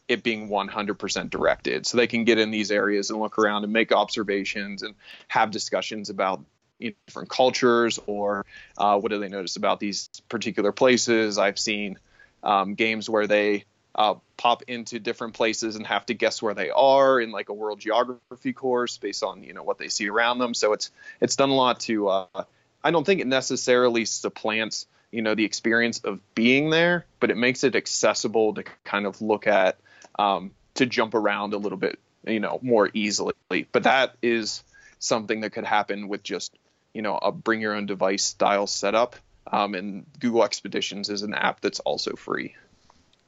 it 0.07 0.23
being 0.23 0.49
100% 0.49 1.29
directed. 1.29 1.85
So 1.85 1.97
they 1.97 2.07
can 2.07 2.23
get 2.23 2.37
in 2.37 2.51
these 2.51 2.71
areas 2.71 3.09
and 3.09 3.19
look 3.19 3.39
around 3.39 3.63
and 3.63 3.71
make 3.71 3.91
observations 3.91 4.83
and 4.83 4.95
have 5.27 5.51
discussions 5.51 6.09
about 6.09 6.43
you 6.79 6.89
know, 6.89 6.95
different 7.07 7.29
cultures 7.29 7.99
or 8.05 8.45
uh, 8.77 8.99
what 8.99 9.11
do 9.11 9.19
they 9.19 9.29
notice 9.29 9.55
about 9.55 9.79
these 9.79 10.09
particular 10.29 10.71
places? 10.71 11.37
I've 11.37 11.59
seen 11.59 11.99
um, 12.43 12.75
games 12.75 13.09
where 13.09 13.27
they 13.27 13.63
uh, 13.95 14.15
pop 14.37 14.63
into 14.67 14.99
different 14.99 15.35
places 15.35 15.75
and 15.75 15.85
have 15.85 16.05
to 16.07 16.13
guess 16.13 16.41
where 16.41 16.53
they 16.53 16.69
are 16.69 17.21
in 17.21 17.31
like 17.31 17.49
a 17.49 17.53
world 17.53 17.79
geography 17.79 18.51
course 18.51 18.97
based 18.97 19.23
on 19.23 19.43
you 19.43 19.53
know 19.53 19.63
what 19.63 19.77
they 19.77 19.87
see 19.87 20.09
around 20.09 20.39
them. 20.39 20.53
So 20.53 20.73
it's 20.73 20.91
it's 21.21 21.35
done 21.35 21.51
a 21.51 21.55
lot 21.55 21.79
to 21.81 22.07
uh, 22.09 22.43
i 22.83 22.91
don't 22.91 23.05
think 23.05 23.21
it 23.21 23.27
necessarily 23.27 24.05
supplants 24.05 24.85
you 25.11 25.21
know 25.21 25.35
the 25.35 25.45
experience 25.45 25.99
of 25.99 26.19
being 26.35 26.69
there 26.69 27.05
but 27.19 27.31
it 27.31 27.37
makes 27.37 27.63
it 27.63 27.75
accessible 27.75 28.53
to 28.55 28.63
kind 28.83 29.05
of 29.05 29.21
look 29.21 29.47
at 29.47 29.77
um, 30.17 30.51
to 30.75 30.85
jump 30.85 31.13
around 31.13 31.53
a 31.53 31.57
little 31.57 31.77
bit, 31.77 31.99
you 32.25 32.39
know, 32.39 32.59
more 32.61 32.89
easily. 32.93 33.33
But 33.71 33.83
that 33.83 34.15
is 34.21 34.63
something 34.99 35.41
that 35.41 35.51
could 35.51 35.65
happen 35.65 36.07
with 36.07 36.23
just, 36.23 36.53
you 36.93 37.01
know, 37.01 37.17
a 37.17 37.31
bring 37.31 37.61
your 37.61 37.75
own 37.75 37.85
device 37.85 38.23
style 38.23 38.67
setup. 38.67 39.15
Um, 39.51 39.75
and 39.75 40.05
Google 40.19 40.43
Expeditions 40.43 41.09
is 41.09 41.21
an 41.21 41.33
app 41.33 41.59
that's 41.59 41.79
also 41.81 42.15
free. 42.15 42.55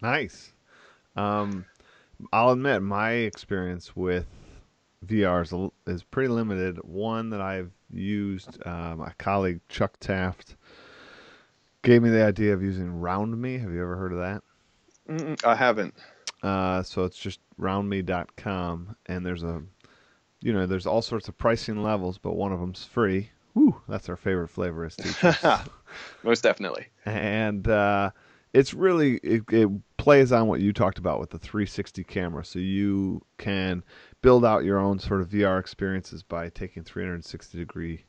Nice. 0.02 0.52
Um, 1.16 1.66
I'll 2.32 2.52
admit 2.52 2.82
my 2.82 3.12
experience 3.12 3.96
with 3.96 4.26
VR 5.06 5.44
is, 5.44 5.94
is 5.94 6.04
pretty 6.04 6.30
limited. 6.30 6.78
One 6.84 7.32
that 7.32 7.42
I've 7.42 7.72
used, 7.92 8.58
uh, 8.66 8.96
my 8.96 9.12
colleague 9.18 9.60
Chuck 9.70 9.98
Taft 10.00 10.56
gave 11.82 12.02
me 12.02 12.10
the 12.10 12.24
idea 12.24 12.54
of 12.54 12.64
using 12.64 12.88
RoundMe. 12.88 13.60
Have 13.60 13.72
you 13.72 13.82
ever 13.82 13.96
heard 13.96 14.14
of 14.14 14.20
that? 14.20 14.44
Mm-mm, 15.10 15.46
I 15.46 15.56
haven't. 15.56 15.94
Uh, 16.46 16.84
so 16.84 17.06
it's 17.06 17.18
just 17.18 17.40
roundme.com, 17.60 18.96
and 19.08 19.26
there's 19.26 19.42
a, 19.42 19.64
you 20.42 20.54
know, 20.54 20.68
there's 20.68 20.86
all 20.86 21.02
sorts 21.02 21.28
of 21.28 21.36
pricing 21.36 21.82
levels, 21.82 22.20
but 22.20 22.36
one 22.36 22.52
of 22.52 22.60
them's 22.60 22.86
free. 22.86 23.32
Woo, 23.56 23.82
that's 23.88 24.10
our 24.10 24.16
favorite 24.16 24.50
flavor 24.50 24.86
as 24.86 24.96
teachers. 24.98 25.36
Most 26.22 26.44
definitely. 26.44 26.86
And 27.04 27.68
uh, 27.68 28.12
it's 28.54 28.76
really 28.76 29.16
it, 29.24 29.42
it 29.52 29.70
plays 29.98 30.32
on 30.32 30.46
what 30.46 30.62
you 30.62 30.72
talked 30.72 31.00
about 31.00 31.20
with 31.20 31.32
the 31.32 31.40
360 31.40 32.04
camera, 32.04 32.46
so 32.46 32.60
you 32.60 33.26
can 33.40 33.84
build 34.22 34.46
out 34.46 34.64
your 34.64 34.78
own 34.78 35.00
sort 35.00 35.22
of 35.22 35.30
VR 35.30 35.60
experiences 35.60 36.22
by 36.22 36.50
taking 36.50 36.84
360 36.84 37.58
degree 37.58 38.06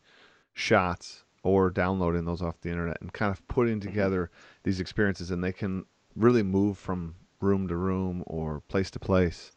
shots 0.53 1.25
or 1.43 1.71
downloading 1.71 2.27
those 2.27 2.43
off 2.43 2.61
the 2.61 2.69
internet 2.69 2.99
and 3.01 3.15
kind 3.15 3.33
of 3.33 3.49
putting 3.49 3.81
mm-hmm. 3.81 3.89
together 3.89 4.25
mm-hmm. 4.25 4.61
these 4.65 4.81
experiences 4.81 5.31
and 5.31 5.43
they 5.43 5.53
can 5.53 5.87
really 6.17 6.43
move 6.43 6.77
from 6.77 7.15
room 7.41 7.69
to 7.69 7.77
room 7.77 8.23
or 8.27 8.61
place 8.69 8.91
to 8.93 8.99
place 8.99 9.53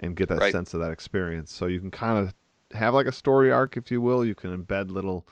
and 0.00 0.16
get 0.16 0.28
that 0.28 0.38
right. 0.38 0.52
sense 0.52 0.74
of 0.74 0.80
that 0.80 0.90
experience. 0.90 1.52
So 1.52 1.66
you 1.66 1.80
can 1.80 1.90
kind 1.90 2.18
of 2.18 2.34
have 2.76 2.94
like 2.94 3.06
a 3.06 3.12
story 3.12 3.50
arc, 3.50 3.76
if 3.76 3.90
you 3.90 4.00
will. 4.00 4.24
You 4.24 4.34
can 4.34 4.56
embed 4.56 4.90
little, 4.90 5.26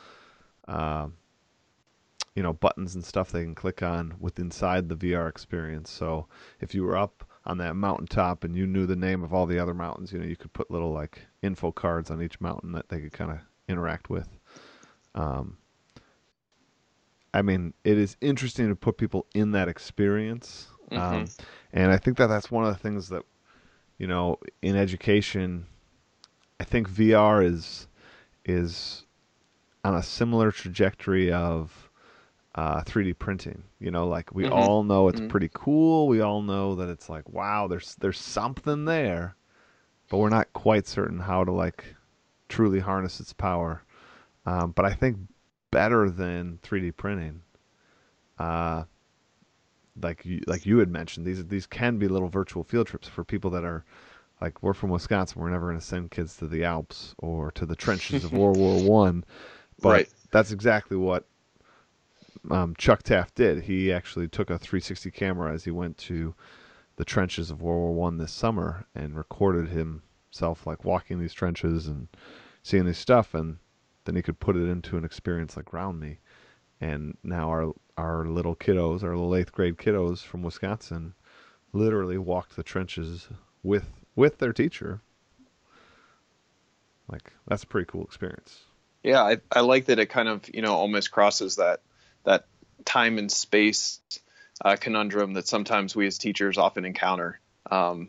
uh, 0.68 1.08
you 2.34 2.42
know, 2.42 2.52
buttons 2.52 2.94
and 2.94 3.04
stuff 3.04 3.30
they 3.30 3.42
can 3.42 3.54
click 3.54 3.82
on 3.82 4.14
with 4.18 4.38
inside 4.38 4.88
the 4.88 4.96
VR 4.96 5.28
experience. 5.28 5.90
So 5.90 6.26
if 6.60 6.74
you 6.74 6.82
were 6.82 6.96
up 6.96 7.24
on 7.44 7.58
that 7.58 7.76
mountaintop 7.76 8.44
and 8.44 8.56
you 8.56 8.66
knew 8.66 8.86
the 8.86 8.96
name 8.96 9.22
of 9.22 9.32
all 9.32 9.46
the 9.46 9.58
other 9.58 9.74
mountains, 9.74 10.12
you 10.12 10.18
know, 10.18 10.26
you 10.26 10.36
could 10.36 10.52
put 10.52 10.70
little 10.70 10.92
like 10.92 11.26
info 11.42 11.72
cards 11.72 12.10
on 12.10 12.22
each 12.22 12.40
mountain 12.40 12.72
that 12.72 12.88
they 12.88 13.00
could 13.00 13.12
kind 13.12 13.30
of 13.30 13.38
interact 13.68 14.10
with. 14.10 14.28
Um, 15.14 15.58
I 17.32 17.42
mean, 17.42 17.74
it 17.84 17.98
is 17.98 18.16
interesting 18.20 18.68
to 18.68 18.76
put 18.76 18.96
people 18.96 19.26
in 19.34 19.52
that 19.52 19.68
experience. 19.68 20.68
Mm-hmm. 20.90 21.16
Um, 21.16 21.26
and 21.72 21.92
I 21.92 21.96
think 21.98 22.16
that 22.18 22.28
that's 22.28 22.50
one 22.50 22.64
of 22.64 22.72
the 22.72 22.78
things 22.78 23.08
that, 23.08 23.22
you 23.98 24.06
know, 24.06 24.38
in 24.62 24.76
education, 24.76 25.66
I 26.60 26.64
think 26.64 26.88
VR 26.88 27.44
is 27.44 27.88
is 28.44 29.04
on 29.84 29.94
a 29.94 30.02
similar 30.02 30.50
trajectory 30.50 31.32
of 31.32 31.90
uh, 32.54 32.82
3D 32.82 33.18
printing. 33.18 33.62
You 33.78 33.90
know, 33.90 34.06
like 34.06 34.34
we 34.34 34.44
mm-hmm. 34.44 34.52
all 34.52 34.82
know 34.82 35.08
it's 35.08 35.18
mm-hmm. 35.18 35.28
pretty 35.28 35.50
cool. 35.52 36.08
We 36.08 36.20
all 36.20 36.42
know 36.42 36.74
that 36.76 36.88
it's 36.88 37.08
like, 37.08 37.28
wow, 37.28 37.66
there's 37.68 37.94
there's 37.96 38.18
something 38.18 38.84
there, 38.84 39.36
but 40.08 40.18
we're 40.18 40.28
not 40.28 40.52
quite 40.52 40.86
certain 40.86 41.20
how 41.20 41.44
to 41.44 41.52
like 41.52 41.84
truly 42.48 42.80
harness 42.80 43.20
its 43.20 43.32
power. 43.32 43.82
Um, 44.44 44.70
but 44.70 44.84
I 44.84 44.92
think 44.92 45.18
better 45.70 46.08
than 46.08 46.58
3D 46.62 46.96
printing. 46.96 47.42
Uh, 48.38 48.84
like 50.02 50.24
you, 50.24 50.42
like 50.46 50.66
you 50.66 50.78
had 50.78 50.90
mentioned, 50.90 51.26
these 51.26 51.44
these 51.46 51.66
can 51.66 51.98
be 51.98 52.08
little 52.08 52.28
virtual 52.28 52.64
field 52.64 52.86
trips 52.86 53.08
for 53.08 53.24
people 53.24 53.50
that 53.50 53.64
are 53.64 53.84
like 54.40 54.62
we're 54.62 54.74
from 54.74 54.90
Wisconsin. 54.90 55.40
We're 55.40 55.50
never 55.50 55.68
going 55.68 55.80
to 55.80 55.84
send 55.84 56.10
kids 56.10 56.36
to 56.38 56.46
the 56.46 56.64
Alps 56.64 57.14
or 57.18 57.50
to 57.52 57.66
the 57.66 57.76
trenches 57.76 58.24
of 58.24 58.32
World 58.32 58.58
War 58.58 58.82
One, 58.82 59.24
but 59.80 59.90
right. 59.90 60.08
that's 60.30 60.52
exactly 60.52 60.96
what 60.96 61.24
um, 62.50 62.74
Chuck 62.76 63.02
Taft 63.02 63.34
did. 63.34 63.64
He 63.64 63.92
actually 63.92 64.28
took 64.28 64.50
a 64.50 64.58
360 64.58 65.10
camera 65.10 65.52
as 65.52 65.64
he 65.64 65.70
went 65.70 65.96
to 65.98 66.34
the 66.96 67.04
trenches 67.04 67.50
of 67.50 67.62
World 67.62 67.80
War 67.80 67.94
One 67.94 68.18
this 68.18 68.32
summer 68.32 68.86
and 68.94 69.16
recorded 69.16 69.68
himself 69.68 70.66
like 70.66 70.84
walking 70.84 71.18
these 71.18 71.34
trenches 71.34 71.86
and 71.86 72.08
seeing 72.62 72.84
this 72.84 72.98
stuff, 72.98 73.34
and 73.34 73.58
then 74.04 74.16
he 74.16 74.22
could 74.22 74.40
put 74.40 74.56
it 74.56 74.68
into 74.68 74.96
an 74.96 75.04
experience 75.04 75.56
like 75.56 75.66
RoundMe. 75.66 76.18
And 76.80 77.16
now 77.22 77.48
our 77.48 77.72
our 77.96 78.26
little 78.26 78.54
kiddos, 78.54 79.02
our 79.02 79.10
little 79.10 79.34
eighth 79.34 79.52
grade 79.52 79.78
kiddos 79.78 80.22
from 80.22 80.42
Wisconsin, 80.42 81.14
literally 81.72 82.18
walked 82.18 82.56
the 82.56 82.62
trenches 82.62 83.28
with 83.62 83.88
with 84.14 84.38
their 84.38 84.52
teacher. 84.52 85.00
Like 87.10 87.32
that's 87.46 87.62
a 87.62 87.66
pretty 87.66 87.86
cool 87.86 88.04
experience. 88.04 88.60
Yeah, 89.02 89.22
I, 89.22 89.38
I 89.52 89.60
like 89.60 89.86
that 89.86 89.98
it 89.98 90.06
kind 90.06 90.28
of 90.28 90.42
you 90.52 90.62
know 90.62 90.74
almost 90.74 91.10
crosses 91.10 91.56
that 91.56 91.80
that 92.24 92.46
time 92.84 93.18
and 93.18 93.30
space 93.30 94.00
uh, 94.64 94.76
conundrum 94.76 95.34
that 95.34 95.46
sometimes 95.46 95.94
we 95.94 96.06
as 96.06 96.18
teachers 96.18 96.58
often 96.58 96.84
encounter. 96.84 97.40
Um, 97.70 98.08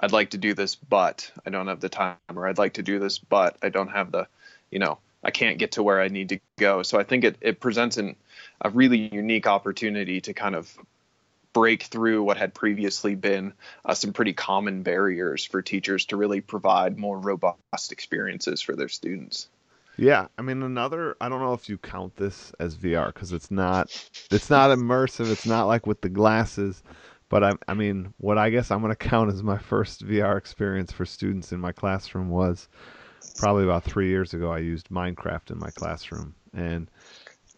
I'd 0.00 0.12
like 0.12 0.30
to 0.30 0.38
do 0.38 0.54
this, 0.54 0.74
but 0.74 1.30
I 1.46 1.50
don't 1.50 1.68
have 1.68 1.80
the 1.80 1.88
time, 1.88 2.16
or 2.34 2.46
I'd 2.46 2.58
like 2.58 2.74
to 2.74 2.82
do 2.82 2.98
this, 2.98 3.18
but 3.18 3.56
I 3.62 3.68
don't 3.68 3.88
have 3.88 4.10
the, 4.10 4.26
you 4.70 4.78
know, 4.78 4.98
I 5.22 5.30
can't 5.30 5.58
get 5.58 5.72
to 5.72 5.82
where 5.82 6.00
I 6.00 6.08
need 6.08 6.30
to 6.30 6.40
go. 6.58 6.82
So 6.82 6.98
I 6.98 7.04
think 7.04 7.24
it, 7.24 7.36
it 7.40 7.60
presents 7.60 7.96
an, 7.96 8.16
a 8.60 8.70
really 8.70 9.14
unique 9.14 9.46
opportunity 9.46 10.20
to 10.22 10.32
kind 10.32 10.54
of 10.54 10.76
break 11.52 11.84
through 11.84 12.22
what 12.22 12.36
had 12.36 12.54
previously 12.54 13.14
been 13.14 13.52
uh, 13.84 13.94
some 13.94 14.12
pretty 14.12 14.32
common 14.32 14.82
barriers 14.82 15.44
for 15.44 15.62
teachers 15.62 16.06
to 16.06 16.16
really 16.16 16.40
provide 16.40 16.98
more 16.98 17.18
robust 17.18 17.92
experiences 17.92 18.60
for 18.60 18.74
their 18.74 18.88
students. 18.88 19.48
Yeah, 19.98 20.28
I 20.38 20.42
mean 20.42 20.62
another 20.62 21.16
I 21.20 21.28
don't 21.28 21.40
know 21.40 21.52
if 21.52 21.68
you 21.68 21.76
count 21.76 22.16
this 22.16 22.52
as 22.58 22.74
VR 22.74 23.12
cuz 23.12 23.32
it's 23.32 23.50
not 23.50 23.90
it's 24.30 24.48
not 24.48 24.76
immersive, 24.76 25.30
it's 25.30 25.46
not 25.46 25.66
like 25.66 25.86
with 25.86 26.00
the 26.00 26.08
glasses, 26.08 26.82
but 27.28 27.44
I 27.44 27.52
I 27.68 27.74
mean 27.74 28.14
what 28.16 28.38
I 28.38 28.48
guess 28.48 28.70
I'm 28.70 28.80
going 28.80 28.90
to 28.90 28.96
count 28.96 29.30
as 29.30 29.42
my 29.42 29.58
first 29.58 30.04
VR 30.06 30.38
experience 30.38 30.92
for 30.92 31.04
students 31.04 31.52
in 31.52 31.60
my 31.60 31.72
classroom 31.72 32.30
was 32.30 32.68
probably 33.36 33.64
about 33.64 33.84
3 33.84 34.08
years 34.08 34.34
ago 34.34 34.52
I 34.52 34.58
used 34.58 34.88
Minecraft 34.88 35.50
in 35.50 35.58
my 35.58 35.70
classroom 35.70 36.34
and 36.52 36.90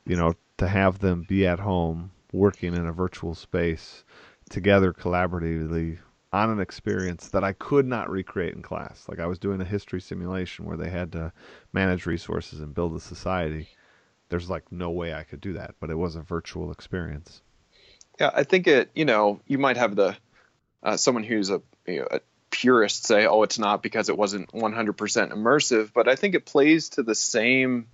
you 0.06 0.16
know 0.16 0.34
to 0.58 0.68
have 0.68 0.98
them 0.98 1.24
be 1.28 1.46
at 1.46 1.58
home 1.58 2.10
working 2.32 2.74
in 2.74 2.86
a 2.86 2.92
virtual 2.92 3.34
space 3.34 4.04
together 4.50 4.92
collaboratively 4.92 5.98
on 6.32 6.50
an 6.50 6.60
experience 6.60 7.28
that 7.28 7.44
I 7.44 7.52
could 7.52 7.86
not 7.86 8.10
recreate 8.10 8.54
in 8.54 8.62
class. 8.62 9.06
Like 9.08 9.20
I 9.20 9.26
was 9.26 9.38
doing 9.38 9.60
a 9.60 9.64
history 9.64 10.00
simulation 10.00 10.64
where 10.64 10.76
they 10.76 10.90
had 10.90 11.12
to 11.12 11.32
manage 11.72 12.06
resources 12.06 12.60
and 12.60 12.74
build 12.74 12.96
a 12.96 13.00
society. 13.00 13.68
There's 14.30 14.50
like 14.50 14.72
no 14.72 14.90
way 14.90 15.14
I 15.14 15.22
could 15.22 15.40
do 15.40 15.52
that, 15.52 15.76
but 15.78 15.90
it 15.90 15.94
was 15.94 16.16
a 16.16 16.22
virtual 16.22 16.72
experience. 16.72 17.40
Yeah, 18.18 18.30
I 18.34 18.42
think 18.42 18.66
it. 18.66 18.90
You 18.96 19.04
know, 19.04 19.40
you 19.46 19.58
might 19.58 19.76
have 19.76 19.94
the 19.94 20.16
uh, 20.82 20.96
someone 20.96 21.22
who's 21.22 21.50
a, 21.50 21.62
you 21.86 22.00
know, 22.00 22.08
a 22.10 22.20
purist 22.54 23.04
say, 23.04 23.26
"Oh, 23.26 23.42
it's 23.42 23.58
not 23.58 23.82
because 23.82 24.08
it 24.08 24.16
wasn't 24.16 24.52
100% 24.52 25.32
immersive," 25.32 25.92
but 25.92 26.06
I 26.06 26.14
think 26.14 26.36
it 26.36 26.46
plays 26.46 26.90
to 26.90 27.02
the 27.02 27.14
same 27.16 27.88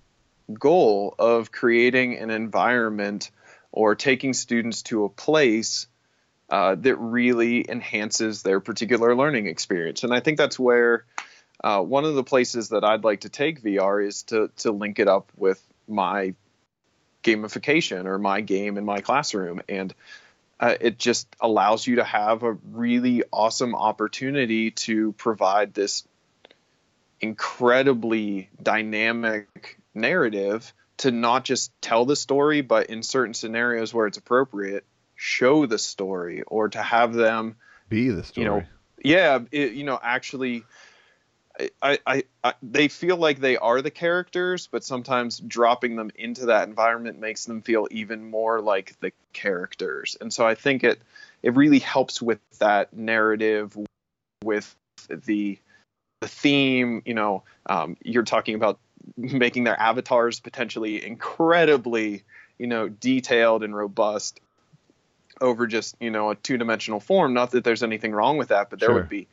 goal 0.53 1.15
of 1.17 1.51
creating 1.51 2.19
an 2.19 2.29
environment 2.29 3.31
or 3.71 3.95
taking 3.95 4.33
students 4.33 4.83
to 4.83 5.05
a 5.05 5.09
place 5.09 5.87
uh, 6.51 6.75
that 6.75 6.95
really 6.97 7.65
enhances 7.67 8.43
their 8.43 8.59
particular 8.59 9.15
learning 9.15 9.47
experience. 9.47 10.03
And 10.03 10.13
I 10.13 10.19
think 10.19 10.37
that's 10.37 10.59
where 10.59 11.05
uh, 11.63 11.81
one 11.81 12.05
of 12.05 12.13
the 12.13 12.23
places 12.23 12.69
that 12.69 12.83
I'd 12.83 13.03
like 13.03 13.21
to 13.21 13.29
take 13.29 13.63
VR 13.63 14.05
is 14.05 14.23
to 14.23 14.51
to 14.57 14.71
link 14.71 14.99
it 14.99 15.07
up 15.07 15.31
with 15.35 15.59
my 15.87 16.35
gamification 17.23 18.05
or 18.05 18.19
my 18.19 18.41
game 18.41 18.77
in 18.77 18.85
my 18.85 19.01
classroom 19.01 19.61
and 19.67 19.93
uh, 20.61 20.75
it 20.79 20.99
just 20.99 21.27
allows 21.41 21.85
you 21.85 21.95
to 21.95 22.03
have 22.03 22.43
a 22.43 22.51
really 22.51 23.23
awesome 23.33 23.73
opportunity 23.73 24.69
to 24.69 25.11
provide 25.13 25.73
this 25.73 26.07
incredibly 27.19 28.49
dynamic 28.61 29.79
narrative 29.95 30.71
to 30.97 31.09
not 31.09 31.43
just 31.43 31.71
tell 31.81 32.05
the 32.05 32.15
story, 32.15 32.61
but 32.61 32.91
in 32.91 33.01
certain 33.01 33.33
scenarios 33.33 33.91
where 33.91 34.05
it's 34.05 34.19
appropriate, 34.19 34.85
show 35.15 35.65
the 35.65 35.79
story 35.79 36.43
or 36.43 36.69
to 36.69 36.81
have 36.81 37.13
them 37.13 37.55
be 37.89 38.09
the 38.09 38.23
story. 38.23 38.45
You 38.45 38.51
know, 38.51 38.63
yeah, 39.03 39.39
it, 39.51 39.73
you 39.73 39.83
know, 39.83 39.99
actually 40.01 40.63
I, 41.81 41.99
I, 42.05 42.23
I, 42.43 42.53
they 42.61 42.87
feel 42.87 43.17
like 43.17 43.39
they 43.39 43.57
are 43.57 43.81
the 43.81 43.91
characters, 43.91 44.67
but 44.67 44.83
sometimes 44.83 45.39
dropping 45.39 45.95
them 45.95 46.11
into 46.15 46.47
that 46.47 46.67
environment 46.67 47.19
makes 47.19 47.45
them 47.45 47.61
feel 47.61 47.87
even 47.91 48.29
more 48.29 48.61
like 48.61 48.99
the 48.99 49.11
characters. 49.33 50.17
And 50.19 50.33
so 50.33 50.47
I 50.47 50.55
think 50.55 50.83
it 50.83 50.99
it 51.43 51.55
really 51.55 51.79
helps 51.79 52.21
with 52.21 52.39
that 52.59 52.93
narrative, 52.93 53.77
with 54.43 54.75
the 55.09 55.57
the 56.21 56.27
theme. 56.27 57.01
You 57.05 57.13
know, 57.13 57.43
um, 57.65 57.97
you're 58.03 58.23
talking 58.23 58.55
about 58.55 58.79
making 59.17 59.63
their 59.63 59.79
avatars 59.79 60.39
potentially 60.39 61.05
incredibly, 61.05 62.23
you 62.57 62.67
know, 62.67 62.87
detailed 62.87 63.63
and 63.63 63.75
robust 63.75 64.39
over 65.39 65.65
just 65.65 65.95
you 65.99 66.11
know 66.11 66.31
a 66.31 66.35
two 66.35 66.57
dimensional 66.57 66.99
form. 66.99 67.33
Not 67.33 67.51
that 67.51 67.63
there's 67.63 67.83
anything 67.83 68.11
wrong 68.11 68.37
with 68.37 68.49
that, 68.49 68.69
but 68.69 68.79
there 68.79 68.89
sure. 68.89 68.95
would 68.95 69.09
be 69.09 69.27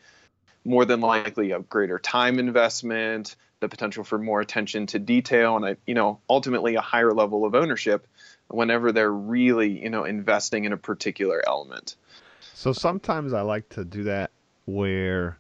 more 0.69 0.85
than 0.85 1.01
likely 1.01 1.53
a 1.53 1.61
greater 1.61 1.99
time 1.99 2.39
investment, 2.39 3.37
the 3.61 3.69
potential 3.69 4.05
for 4.05 4.19
more 4.19 4.41
attention 4.41 4.87
to 4.87 4.99
detail, 4.99 5.57
and 5.57 5.65
a, 5.65 5.77
you 5.87 5.95
know 5.95 6.21
ultimately 6.29 6.75
a 6.77 6.81
higher 6.81 7.13
level 7.13 7.45
of 7.45 7.55
ownership 7.55 8.07
whenever 8.49 8.93
they're 8.93 9.13
really 9.13 9.83
you 9.83 9.91
know 9.91 10.05
investing 10.05 10.65
in 10.65 10.73
a 10.73 10.77
particular 10.77 11.43
element. 11.47 11.97
So 12.55 12.73
sometimes 12.73 13.33
I 13.33 13.43
like 13.43 13.69
to 13.71 13.85
do 13.85 14.05
that 14.05 14.33
where, 14.67 15.39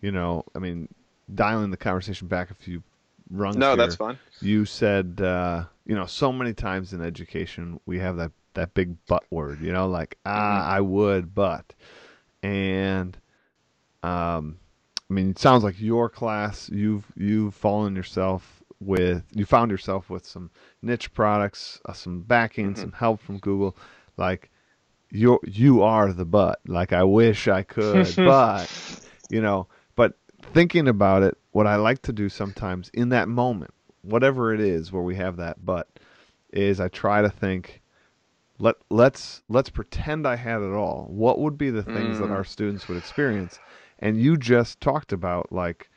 you 0.00 0.12
know, 0.12 0.44
I 0.54 0.58
mean, 0.58 0.88
dialing 1.34 1.70
the 1.70 1.78
conversation 1.78 2.28
back 2.28 2.50
a 2.50 2.54
few 2.54 2.82
rungs. 3.30 3.56
No, 3.56 3.68
here, 3.68 3.76
that's 3.76 3.96
fine. 3.96 4.18
You 4.40 4.66
said, 4.66 5.20
uh, 5.20 5.64
you 5.86 5.94
know, 5.94 6.06
so 6.06 6.32
many 6.32 6.52
times 6.52 6.92
in 6.92 7.02
education 7.02 7.80
we 7.86 7.98
have 7.98 8.16
that 8.18 8.32
that 8.54 8.74
big 8.74 8.96
but 9.06 9.24
word, 9.30 9.60
you 9.60 9.72
know, 9.72 9.88
like 9.88 10.18
ah, 10.26 10.60
mm-hmm. 10.60 10.70
I 10.70 10.80
would, 10.80 11.34
but, 11.34 11.72
and, 12.42 13.16
um, 14.02 14.58
I 15.10 15.14
mean, 15.14 15.30
it 15.30 15.38
sounds 15.38 15.64
like 15.64 15.80
your 15.80 16.08
class, 16.08 16.68
you've 16.68 17.04
you've 17.16 17.54
fallen 17.54 17.96
yourself 17.96 18.62
with, 18.80 19.24
you 19.34 19.46
found 19.46 19.70
yourself 19.70 20.10
with 20.10 20.26
some 20.26 20.50
niche 20.82 21.12
products, 21.14 21.80
uh, 21.86 21.92
some 21.92 22.20
backing, 22.20 22.72
mm-hmm. 22.72 22.80
some 22.80 22.92
help 22.92 23.20
from 23.20 23.38
Google, 23.38 23.76
like 24.16 24.50
you 25.10 25.40
you 25.44 25.82
are 25.82 26.12
the 26.12 26.24
butt. 26.24 26.60
Like 26.66 26.92
I 26.92 27.04
wish 27.04 27.48
I 27.48 27.62
could, 27.62 28.12
but 28.16 28.70
you 29.30 29.40
know, 29.40 29.66
but 29.96 30.14
thinking 30.52 30.88
about 30.88 31.22
it, 31.22 31.38
what 31.52 31.66
I 31.66 31.76
like 31.76 32.02
to 32.02 32.12
do 32.12 32.28
sometimes 32.28 32.90
in 32.92 33.08
that 33.10 33.28
moment, 33.28 33.72
whatever 34.02 34.52
it 34.52 34.60
is 34.60 34.92
where 34.92 35.02
we 35.02 35.16
have 35.16 35.36
that 35.36 35.64
but, 35.64 35.88
is 36.52 36.80
I 36.80 36.88
try 36.88 37.22
to 37.22 37.30
think 37.30 37.80
let 38.58 38.76
let's 38.90 39.42
let's 39.48 39.70
pretend 39.70 40.26
I 40.26 40.36
had 40.36 40.60
it 40.60 40.72
all. 40.72 41.06
What 41.10 41.38
would 41.38 41.56
be 41.56 41.70
the 41.70 41.82
things 41.82 42.18
mm. 42.18 42.20
that 42.20 42.30
our 42.30 42.44
students 42.44 42.88
would 42.88 42.98
experience? 42.98 43.58
And 43.98 44.20
you 44.20 44.36
just 44.36 44.80
talked 44.80 45.12
about 45.12 45.52
like 45.52 45.90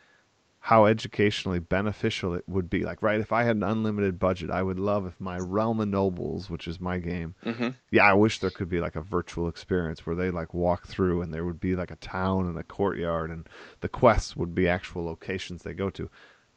how 0.64 0.86
educationally 0.86 1.60
beneficial 1.60 2.36
it 2.36 2.48
would 2.48 2.70
be. 2.70 2.84
Like, 2.84 3.02
right, 3.02 3.20
if 3.20 3.32
I 3.32 3.44
had 3.44 3.56
an 3.56 3.64
unlimited 3.64 4.20
budget, 4.20 4.52
I 4.52 4.62
would 4.62 4.80
love 4.80 5.08
if 5.08 5.20
my 5.20 5.40
Realm 5.40 5.80
of 5.80 5.88
Nobles, 5.88 6.52
which 6.52 6.68
is 6.68 6.80
my 6.80 7.00
game, 7.00 7.34
mm-hmm. 7.44 7.70
yeah, 7.90 8.04
I 8.04 8.14
wish 8.14 8.40
there 8.40 8.52
could 8.52 8.70
be 8.70 8.80
like 8.80 8.96
a 8.96 9.02
virtual 9.02 9.48
experience 9.48 10.06
where 10.06 10.16
they 10.16 10.30
like 10.30 10.54
walk 10.54 10.86
through 10.88 11.24
and 11.24 11.34
there 11.34 11.46
would 11.46 11.60
be 11.60 11.76
like 11.76 11.90
a 11.90 11.96
town 11.96 12.46
and 12.46 12.60
a 12.60 12.64
courtyard 12.64 13.32
and 13.32 13.50
the 13.80 13.90
quests 13.90 14.36
would 14.36 14.54
be 14.54 14.68
actual 14.68 15.04
locations 15.04 15.64
they 15.64 15.74
go 15.74 15.90
to. 15.90 16.08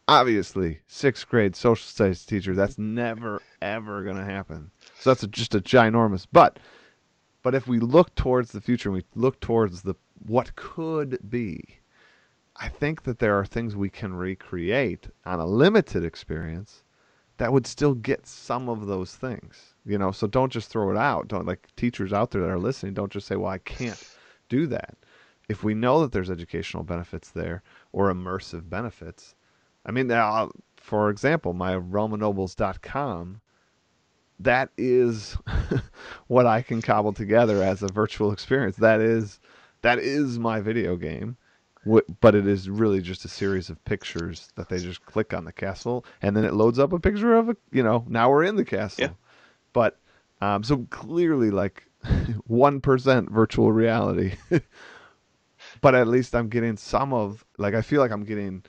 Obviously, 0.07 0.81
sixth 0.87 1.27
grade 1.27 1.57
social 1.57 1.87
studies 1.87 2.27
teacher, 2.27 2.55
that's 2.55 2.77
never 2.77 3.41
ever 3.63 4.05
going 4.05 4.19
to 4.19 4.25
happen. 4.25 4.71
So 4.99 5.11
that's 5.11 5.23
a, 5.23 5.29
just 5.29 5.55
a 5.55 5.61
ginormous. 5.61 6.27
But, 6.31 6.59
but 7.43 7.55
if 7.55 7.67
we 7.67 7.79
look 7.79 8.15
towards 8.15 8.53
the 8.53 8.61
future 8.61 8.91
and 8.91 8.97
we 8.97 9.05
look 9.15 9.41
towards 9.41 9.81
the 9.81 9.95
what 10.25 10.57
could 10.57 11.19
be, 11.29 11.81
I 12.57 12.69
think 12.69 13.03
that 13.03 13.19
there 13.19 13.39
are 13.39 13.45
things 13.45 13.77
we 13.77 13.91
can 13.91 14.15
recreate 14.15 15.09
on 15.25 15.41
a 15.41 15.47
limited 15.47 16.05
experience 16.05 16.85
that 17.37 17.53
would 17.53 17.67
still 17.67 17.95
get 17.95 18.27
some 18.27 18.69
of 18.69 18.87
those 18.87 19.17
things. 19.17 19.75
You 19.85 19.99
know, 19.99 20.13
so 20.13 20.27
don't 20.27 20.53
just 20.53 20.71
throw 20.71 20.91
it 20.91 20.97
out. 20.97 21.29
Don't 21.29 21.47
like 21.47 21.69
teachers 21.77 22.13
out 22.13 22.31
there 22.31 22.43
that 22.43 22.51
are 22.51 22.59
listening, 22.59 22.95
don't 22.95 23.13
just 23.13 23.27
say, 23.27 23.37
"Well, 23.37 23.51
I 23.51 23.59
can't 23.59 24.03
do 24.49 24.67
that." 24.69 24.97
If 25.49 25.63
we 25.63 25.75
know 25.75 26.01
that 26.01 26.13
there's 26.13 26.31
educational 26.31 26.85
benefits 26.85 27.31
there 27.31 27.63
or 27.93 28.13
immersive 28.13 28.71
benefits, 28.71 29.35
I 29.85 29.91
mean, 29.91 30.11
uh, 30.11 30.49
for 30.77 31.11
example, 31.11 31.53
my 31.53 31.75
realmofnobles.com, 31.75 33.41
that 34.41 34.71
is 34.79 35.37
what 36.29 36.47
I 36.47 36.63
can 36.63 36.81
cobble 36.81 37.13
together 37.13 37.63
as 37.63 37.83
a 37.83 37.89
virtual 37.89 38.33
experience. 38.33 38.77
That 38.77 39.01
is 39.01 39.39
that 39.85 39.99
is 39.99 40.39
my 40.39 40.61
video 40.61 40.97
game 40.97 41.37
but 42.21 42.35
it 42.35 42.47
is 42.47 42.71
really 42.71 43.01
just 43.01 43.25
a 43.25 43.29
series 43.29 43.69
of 43.69 43.83
pictures 43.85 44.49
that 44.57 44.69
they 44.69 44.79
just 44.79 45.05
click 45.05 45.35
on 45.35 45.45
the 45.45 45.53
castle 45.53 46.05
and 46.23 46.37
then 46.37 46.45
it 46.45 46.55
loads 46.55 46.79
up 46.79 46.93
a 46.93 46.99
picture 46.99 47.35
of 47.35 47.51
a 47.51 47.57
you 47.73 47.83
know 47.83 48.05
now 48.09 48.31
we're 48.31 48.45
in 48.45 48.57
the 48.57 48.65
castle. 48.65 49.05
Yeah. 49.05 49.11
but 49.73 49.99
um, 50.41 50.63
so 50.63 50.87
clearly 50.91 51.51
like 51.51 51.85
1% 52.05 53.31
virtual 53.31 53.73
reality. 53.73 54.35
But 55.81 55.95
at 55.95 56.07
least 56.09 56.35
i'm 56.35 56.49
getting 56.49 56.77
some 56.77 57.13
of 57.13 57.45
like 57.59 57.75
i 57.75 57.81
feel 57.81 58.01
like 58.01 58.11
i'm 58.11 58.25
getting 58.25 58.63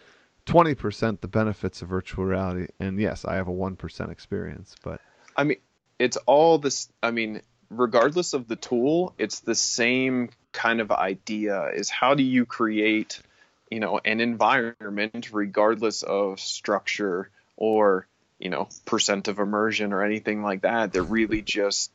20% 0.47 1.21
the 1.21 1.28
benefits 1.28 1.82
of 1.82 1.89
virtual 1.89 2.25
reality. 2.25 2.67
And 2.80 2.99
yes 2.99 3.25
i 3.25 3.36
have 3.36 3.47
a 3.47 3.51
1% 3.51 4.12
experience 4.12 4.75
but 4.82 5.01
i 5.36 5.43
mean 5.43 5.58
it's 5.99 6.17
all 6.25 6.58
this 6.58 6.89
i 7.04 7.12
mean 7.12 7.41
regardless 7.77 8.33
of 8.33 8.47
the 8.47 8.55
tool 8.55 9.13
it's 9.17 9.39
the 9.41 9.55
same 9.55 10.29
kind 10.51 10.81
of 10.81 10.91
idea 10.91 11.69
is 11.73 11.89
how 11.89 12.13
do 12.13 12.23
you 12.23 12.45
create 12.45 13.21
you 13.69 13.79
know 13.79 13.99
an 14.03 14.21
environment 14.21 15.29
regardless 15.31 16.03
of 16.03 16.39
structure 16.39 17.29
or 17.57 18.07
you 18.39 18.49
know 18.49 18.67
percent 18.85 19.27
of 19.27 19.39
immersion 19.39 19.93
or 19.93 20.03
anything 20.03 20.41
like 20.41 20.61
that 20.61 20.93
that 20.93 21.03
really 21.03 21.41
just 21.41 21.91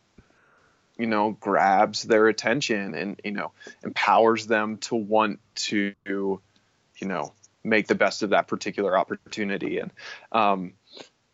you 0.98 1.06
know 1.06 1.30
grabs 1.40 2.02
their 2.02 2.28
attention 2.28 2.94
and 2.94 3.20
you 3.24 3.30
know 3.30 3.52
empowers 3.82 4.46
them 4.46 4.76
to 4.76 4.94
want 4.94 5.40
to 5.54 5.94
you 6.06 6.38
know 7.02 7.32
make 7.64 7.86
the 7.86 7.94
best 7.94 8.22
of 8.22 8.30
that 8.30 8.46
particular 8.46 8.96
opportunity. 8.96 9.78
And 9.78 9.90
um 10.32 10.72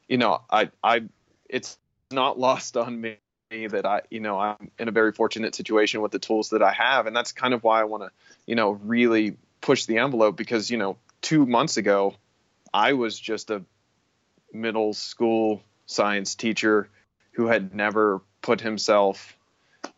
you 0.08 0.18
know 0.18 0.42
i 0.50 0.70
i 0.82 1.02
it's 1.48 1.78
not 2.10 2.38
lost 2.38 2.76
on 2.76 3.00
me 3.00 3.16
that 3.50 3.86
I, 3.86 4.02
you 4.10 4.20
know, 4.20 4.38
I'm 4.38 4.70
in 4.78 4.88
a 4.88 4.90
very 4.92 5.12
fortunate 5.12 5.54
situation 5.54 6.00
with 6.00 6.10
the 6.10 6.18
tools 6.18 6.50
that 6.50 6.62
I 6.62 6.72
have, 6.72 7.06
and 7.06 7.14
that's 7.14 7.32
kind 7.32 7.54
of 7.54 7.62
why 7.62 7.80
I 7.80 7.84
want 7.84 8.02
to, 8.02 8.10
you 8.44 8.56
know, 8.56 8.70
really 8.70 9.36
push 9.60 9.86
the 9.86 9.98
envelope 9.98 10.36
because, 10.36 10.68
you 10.68 10.78
know, 10.78 10.96
two 11.22 11.46
months 11.46 11.76
ago, 11.76 12.14
I 12.74 12.94
was 12.94 13.18
just 13.18 13.50
a 13.50 13.62
middle 14.52 14.94
school 14.94 15.62
science 15.86 16.34
teacher 16.34 16.88
who 17.32 17.46
had 17.46 17.72
never 17.74 18.20
put 18.42 18.60
himself 18.60 19.36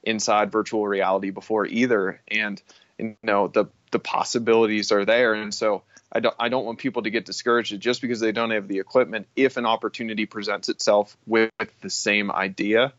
inside 0.03 0.53
virtual 0.53 0.87
reality 0.87 1.31
before 1.31 1.65
either, 1.65 2.21
and 2.29 2.61
you 2.99 3.17
know, 3.23 3.49
the 3.49 3.67
the 3.93 3.99
possibilities 3.99 4.93
are 4.93 5.07
there, 5.07 5.33
and 5.33 5.55
so 5.55 5.85
I 6.13 6.21
don't 6.21 6.35
I 6.39 6.51
don't 6.51 6.67
want 6.67 6.79
people 6.79 7.03
to 7.03 7.11
get 7.11 7.25
discouraged 7.25 7.81
just 7.81 8.03
because 8.03 8.21
they 8.21 8.33
don't 8.33 8.51
have 8.51 8.69
the 8.69 8.79
equipment. 8.79 9.27
If 9.35 9.57
an 9.57 9.65
opportunity 9.65 10.27
presents 10.27 10.69
itself 10.69 11.17
with 11.27 11.51
the 11.81 11.89
same 11.89 12.31
idea 12.31 12.93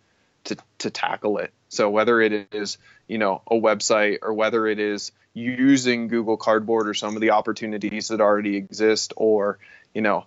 to 0.46 0.58
to 0.80 0.90
tackle 0.90 1.38
it. 1.38 1.52
So 1.70 1.90
whether 1.90 2.22
it 2.22 2.54
is 2.54 2.78
you 3.08 3.18
know 3.18 3.42
a 3.48 3.56
website 3.56 4.20
or 4.22 4.34
whether 4.34 4.68
it 4.68 4.80
is 4.80 5.12
using 5.34 6.08
Google 6.08 6.38
Cardboard 6.38 6.90
or 6.90 6.94
some 6.94 7.16
of 7.16 7.22
the 7.22 7.32
opportunities 7.32 8.10
that 8.10 8.22
already 8.22 8.56
exist, 8.58 9.14
or 9.16 9.60
you 9.94 10.02
know 10.02 10.26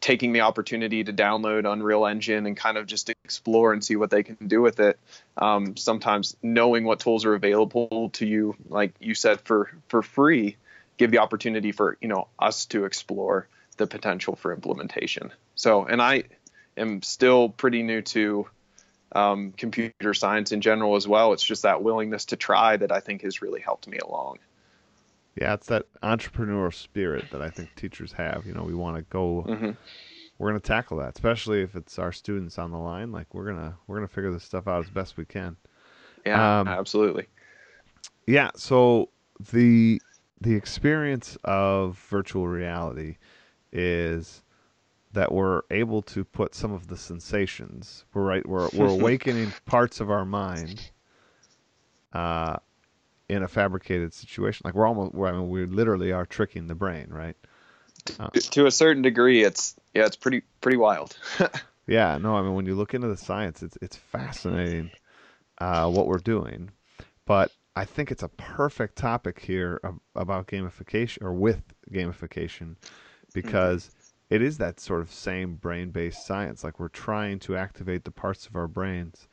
taking 0.00 0.32
the 0.32 0.40
opportunity 0.40 1.04
to 1.04 1.12
download 1.12 1.70
Unreal 1.70 2.06
Engine 2.06 2.44
and 2.46 2.56
kind 2.56 2.76
of 2.76 2.86
just 2.86 3.08
explore 3.08 3.72
and 3.72 3.84
see 3.84 3.94
what 3.94 4.10
they 4.10 4.24
can 4.24 4.48
do 4.48 4.60
with 4.60 4.80
it. 4.80 4.98
Um, 5.38 5.76
sometimes 5.76 6.36
knowing 6.42 6.84
what 6.84 7.00
tools 7.00 7.24
are 7.24 7.34
available 7.34 8.10
to 8.14 8.26
you, 8.26 8.56
like 8.68 8.94
you 9.00 9.14
said, 9.14 9.40
for 9.42 9.70
for 9.88 10.02
free, 10.02 10.56
give 10.96 11.10
the 11.10 11.18
opportunity 11.18 11.72
for 11.72 11.96
you 12.00 12.08
know 12.08 12.28
us 12.38 12.66
to 12.66 12.84
explore 12.84 13.48
the 13.76 13.86
potential 13.86 14.36
for 14.36 14.52
implementation. 14.52 15.32
So, 15.54 15.84
and 15.84 16.02
I 16.02 16.24
am 16.76 17.02
still 17.02 17.48
pretty 17.48 17.82
new 17.82 18.02
to 18.02 18.46
um, 19.14 19.52
computer 19.52 20.14
science 20.14 20.52
in 20.52 20.60
general 20.60 20.96
as 20.96 21.06
well. 21.06 21.32
It's 21.32 21.42
just 21.42 21.62
that 21.62 21.82
willingness 21.82 22.26
to 22.26 22.36
try 22.36 22.76
that 22.76 22.92
I 22.92 23.00
think 23.00 23.22
has 23.22 23.42
really 23.42 23.60
helped 23.60 23.86
me 23.86 23.98
along. 23.98 24.38
Yeah, 25.40 25.54
it's 25.54 25.68
that 25.68 25.86
entrepreneurial 26.02 26.74
spirit 26.74 27.30
that 27.32 27.40
I 27.40 27.48
think 27.48 27.74
teachers 27.74 28.12
have. 28.12 28.44
You 28.46 28.52
know, 28.52 28.64
we 28.64 28.74
want 28.74 28.96
to 28.96 29.02
go. 29.02 29.44
Mm-hmm. 29.48 29.70
We're 30.38 30.50
going 30.50 30.60
to 30.60 30.66
tackle 30.66 30.98
that, 30.98 31.14
especially 31.14 31.62
if 31.62 31.74
it's 31.74 31.98
our 31.98 32.12
students 32.12 32.58
on 32.58 32.70
the 32.70 32.78
line. 32.78 33.12
Like 33.12 33.32
we're 33.32 33.46
gonna 33.46 33.76
we're 33.86 33.96
gonna 33.96 34.08
figure 34.08 34.32
this 34.32 34.44
stuff 34.44 34.66
out 34.66 34.84
as 34.84 34.90
best 34.90 35.16
we 35.16 35.24
can. 35.24 35.56
Yeah, 36.26 36.60
um, 36.60 36.68
absolutely. 36.68 37.28
Yeah. 38.26 38.50
So 38.56 39.10
the 39.52 40.00
the 40.40 40.54
experience 40.54 41.38
of 41.44 41.98
virtual 42.10 42.48
reality 42.48 43.16
is 43.72 44.42
that 45.12 45.32
we're 45.32 45.62
able 45.70 46.02
to 46.02 46.24
put 46.24 46.54
some 46.54 46.72
of 46.72 46.86
the 46.86 46.96
sensations 46.96 48.04
we're 48.14 48.22
right 48.22 48.48
we're, 48.48 48.68
we're 48.72 48.86
awakening 49.00 49.52
parts 49.66 50.00
of 50.00 50.10
our 50.10 50.24
mind 50.24 50.90
uh, 52.12 52.56
in 53.28 53.42
a 53.42 53.48
fabricated 53.48 54.12
situation. 54.12 54.62
Like 54.64 54.74
we're 54.74 54.86
almost, 54.86 55.14
we're, 55.14 55.28
I 55.28 55.32
mean, 55.32 55.48
we 55.48 55.64
literally 55.64 56.12
are 56.12 56.26
tricking 56.26 56.66
the 56.66 56.74
brain, 56.74 57.06
right? 57.08 57.36
Uh, 58.18 58.28
to 58.30 58.66
a 58.66 58.70
certain 58.70 59.02
degree, 59.02 59.42
it's 59.42 59.76
yeah, 59.94 60.06
it's 60.06 60.16
pretty 60.16 60.42
pretty 60.60 60.76
wild. 60.76 61.16
yeah, 61.86 62.18
no, 62.18 62.34
I 62.34 62.42
mean 62.42 62.54
when 62.54 62.66
you 62.66 62.74
look 62.74 62.94
into 62.94 63.06
the 63.06 63.16
science, 63.16 63.62
it's 63.62 63.78
it's 63.80 63.96
fascinating 63.96 64.90
uh, 65.58 65.88
what 65.88 66.08
we're 66.08 66.18
doing, 66.18 66.70
but 67.26 67.52
I 67.76 67.84
think 67.84 68.10
it's 68.10 68.24
a 68.24 68.28
perfect 68.28 68.96
topic 68.96 69.38
here 69.38 69.80
about 70.16 70.48
gamification 70.48 71.22
or 71.22 71.32
with 71.32 71.62
gamification 71.92 72.74
because 73.32 73.84
mm-hmm. 73.84 74.01
It 74.32 74.40
is 74.40 74.56
that 74.56 74.80
sort 74.80 75.02
of 75.02 75.12
same 75.12 75.56
brain-based 75.56 76.24
science. 76.24 76.64
Like 76.64 76.80
we're 76.80 76.88
trying 76.88 77.38
to 77.40 77.54
activate 77.54 78.04
the 78.04 78.10
parts 78.10 78.46
of 78.46 78.56
our 78.56 78.66
brains 78.66 79.28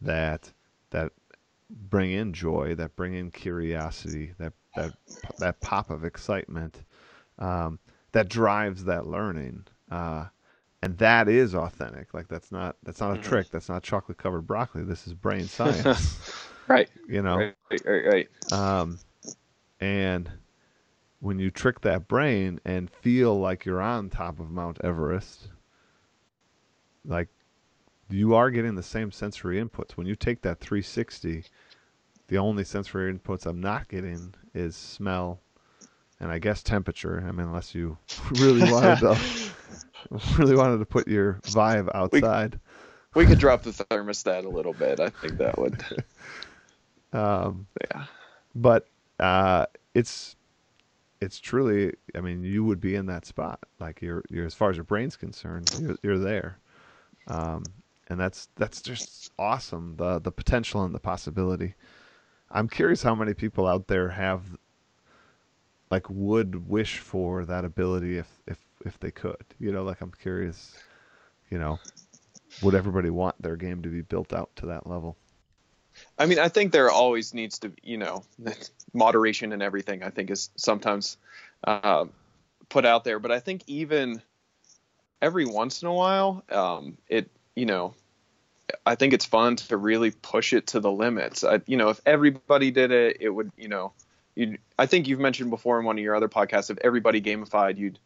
that 0.00 0.52
that 0.90 1.10
bring 1.68 2.12
in 2.12 2.32
joy, 2.32 2.76
that 2.76 2.94
bring 2.94 3.14
in 3.14 3.32
curiosity, 3.32 4.34
that 4.38 4.52
that 4.76 4.92
that 5.38 5.60
pop 5.60 5.90
of 5.90 6.04
excitement, 6.04 6.84
um, 7.40 7.80
that 8.12 8.28
drives 8.28 8.84
that 8.84 9.08
learning, 9.08 9.64
uh, 9.90 10.26
and 10.80 10.96
that 10.98 11.28
is 11.28 11.56
authentic. 11.56 12.14
Like 12.14 12.28
that's 12.28 12.52
not 12.52 12.76
that's 12.84 13.00
not 13.00 13.10
a 13.10 13.14
mm-hmm. 13.14 13.28
trick. 13.28 13.50
That's 13.50 13.68
not 13.68 13.82
chocolate 13.82 14.18
covered 14.18 14.42
broccoli. 14.42 14.84
This 14.84 15.08
is 15.08 15.14
brain 15.14 15.48
science. 15.48 16.46
right. 16.68 16.88
You 17.08 17.22
know. 17.22 17.38
Right. 17.38 17.82
Right. 17.84 18.04
Right. 18.06 18.52
Um, 18.52 19.00
and 19.80 20.30
when 21.26 21.40
you 21.40 21.50
trick 21.50 21.80
that 21.80 22.06
brain 22.06 22.60
and 22.64 22.88
feel 22.88 23.36
like 23.36 23.64
you're 23.64 23.82
on 23.82 24.08
top 24.08 24.38
of 24.38 24.48
Mount 24.48 24.78
Everest, 24.84 25.48
like 27.04 27.26
you 28.08 28.36
are 28.36 28.48
getting 28.48 28.76
the 28.76 28.82
same 28.82 29.10
sensory 29.10 29.60
inputs. 29.60 29.96
When 29.96 30.06
you 30.06 30.14
take 30.14 30.42
that 30.42 30.60
360, 30.60 31.42
the 32.28 32.38
only 32.38 32.62
sensory 32.62 33.12
inputs 33.12 33.44
I'm 33.44 33.60
not 33.60 33.88
getting 33.88 34.34
is 34.54 34.76
smell 34.76 35.40
and 36.20 36.30
I 36.30 36.38
guess 36.38 36.62
temperature. 36.62 37.24
I 37.26 37.32
mean, 37.32 37.48
unless 37.48 37.74
you 37.74 37.98
really 38.38 38.70
wanted 38.70 39.00
to 39.00 39.18
really 40.38 40.54
wanted 40.54 40.78
to 40.78 40.86
put 40.86 41.08
your 41.08 41.40
Vive 41.46 41.88
outside. 41.94 42.60
We, 43.16 43.24
we 43.24 43.28
could 43.28 43.40
drop 43.40 43.64
the 43.64 43.72
thermostat 43.72 44.44
a 44.44 44.48
little 44.48 44.74
bit. 44.74 45.00
I 45.00 45.08
think 45.08 45.38
that 45.38 45.58
would. 45.58 45.84
Um, 47.12 47.66
yeah. 47.90 48.04
But 48.54 48.86
uh, 49.18 49.66
it's 49.92 50.36
it's 51.20 51.38
truly. 51.40 51.94
I 52.14 52.20
mean, 52.20 52.42
you 52.42 52.64
would 52.64 52.80
be 52.80 52.94
in 52.94 53.06
that 53.06 53.24
spot. 53.24 53.60
Like 53.80 54.02
you're 54.02 54.24
you're 54.30 54.46
as 54.46 54.54
far 54.54 54.70
as 54.70 54.76
your 54.76 54.84
brain's 54.84 55.16
concerned, 55.16 55.74
you're 55.80 55.96
you're 56.02 56.18
there. 56.18 56.58
Um, 57.28 57.64
and 58.08 58.20
that's 58.20 58.48
that's 58.56 58.82
just 58.82 59.32
awesome. 59.38 59.96
The 59.96 60.18
the 60.18 60.32
potential 60.32 60.84
and 60.84 60.94
the 60.94 61.00
possibility. 61.00 61.74
I'm 62.50 62.68
curious 62.68 63.02
how 63.02 63.14
many 63.14 63.34
people 63.34 63.66
out 63.66 63.88
there 63.88 64.08
have 64.10 64.42
like 65.90 66.08
would 66.08 66.68
wish 66.68 66.98
for 66.98 67.44
that 67.44 67.64
ability 67.64 68.18
if 68.18 68.28
if 68.46 68.58
if 68.84 68.98
they 69.00 69.10
could. 69.10 69.44
You 69.58 69.72
know, 69.72 69.82
like 69.82 70.00
I'm 70.00 70.12
curious, 70.12 70.76
you 71.50 71.58
know, 71.58 71.78
would 72.62 72.74
everybody 72.74 73.10
want 73.10 73.40
their 73.40 73.56
game 73.56 73.82
to 73.82 73.88
be 73.88 74.02
built 74.02 74.32
out 74.32 74.50
to 74.56 74.66
that 74.66 74.86
level? 74.86 75.16
I 76.18 76.26
mean, 76.26 76.38
I 76.38 76.48
think 76.48 76.72
there 76.72 76.90
always 76.90 77.32
needs 77.32 77.58
to, 77.60 77.72
you 77.82 77.96
know, 77.96 78.24
moderation 78.92 79.52
and 79.52 79.62
everything. 79.62 80.02
I 80.02 80.10
think 80.10 80.30
is 80.30 80.50
sometimes 80.56 81.16
uh, 81.64 82.06
put 82.68 82.84
out 82.84 83.04
there, 83.04 83.18
but 83.18 83.30
I 83.30 83.40
think 83.40 83.62
even 83.66 84.22
every 85.20 85.46
once 85.46 85.82
in 85.82 85.88
a 85.88 85.94
while, 85.94 86.42
um, 86.50 86.98
it 87.08 87.30
you 87.54 87.66
know, 87.66 87.94
I 88.84 88.96
think 88.96 89.12
it's 89.12 89.24
fun 89.24 89.56
to 89.56 89.76
really 89.76 90.10
push 90.10 90.52
it 90.52 90.68
to 90.68 90.80
the 90.80 90.90
limits. 90.90 91.42
I, 91.44 91.60
you 91.66 91.76
know, 91.76 91.88
if 91.88 92.00
everybody 92.04 92.70
did 92.70 92.90
it, 92.90 93.18
it 93.20 93.30
would, 93.30 93.50
you 93.56 93.68
know, 93.68 93.92
you. 94.34 94.58
I 94.78 94.86
think 94.86 95.08
you've 95.08 95.20
mentioned 95.20 95.50
before 95.50 95.78
in 95.78 95.86
one 95.86 95.98
of 95.98 96.04
your 96.04 96.14
other 96.14 96.28
podcasts, 96.28 96.70
if 96.70 96.78
everybody 96.82 97.22
gamified, 97.22 97.78
you'd 97.78 97.98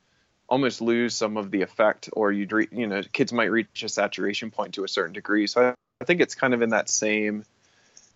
almost 0.49 0.81
lose 0.81 1.15
some 1.15 1.37
of 1.37 1.51
the 1.51 1.63
effect, 1.63 2.11
or 2.13 2.33
you'd, 2.33 2.53
re, 2.53 2.69
you 2.73 2.87
know, 2.87 3.03
kids 3.13 3.33
might 3.33 3.51
reach 3.51 3.83
a 3.83 3.89
saturation 3.89 4.51
point 4.51 4.75
to 4.75 4.85
a 4.85 4.89
certain 4.89 5.13
degree. 5.13 5.47
So 5.47 5.69
I, 5.69 5.75
I 6.01 6.05
think 6.05 6.21
it's 6.21 6.35
kind 6.35 6.55
of 6.55 6.63
in 6.63 6.71
that 6.71 6.89
same, 6.89 7.45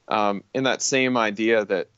um, 0.09 0.43
in 0.53 0.65
that 0.65 0.83
same 0.83 1.17
idea 1.17 1.65
that, 1.65 1.89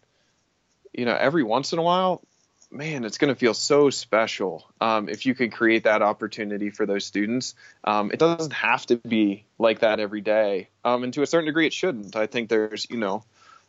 you 0.96 1.04
know, 1.04 1.14
every 1.14 1.42
once 1.42 1.72
in 1.72 1.78
a 1.78 1.82
while, 1.82 2.22
man, 2.70 3.04
it's 3.04 3.18
going 3.18 3.32
to 3.32 3.38
feel 3.38 3.54
so 3.54 3.90
special 3.90 4.64
um, 4.80 5.09
if 5.09 5.26
you 5.26 5.35
can 5.35 5.50
create 5.50 5.85
that 5.85 6.02
opportunity 6.02 6.70
for 6.70 6.87
those 6.87 7.04
students. 7.04 7.54
Um, 7.85 8.11
it 8.11 8.18
doesn't 8.18 8.54
have 8.54 8.87
to 8.87 8.96
be 8.96 9.44
like 9.59 9.80
that 9.80 10.00
every 10.00 10.22
day, 10.22 10.70
um, 10.85 11.04
and 11.04 11.12
to 11.14 11.22
a 11.22 11.26
certain 11.26 11.46
degree, 11.46 11.66
it 11.66 11.74
shouldn't. 11.74 12.16
I 12.16 12.26
think 12.26 12.48
there's, 12.48 12.88
you 12.90 12.96
know, 12.96 13.24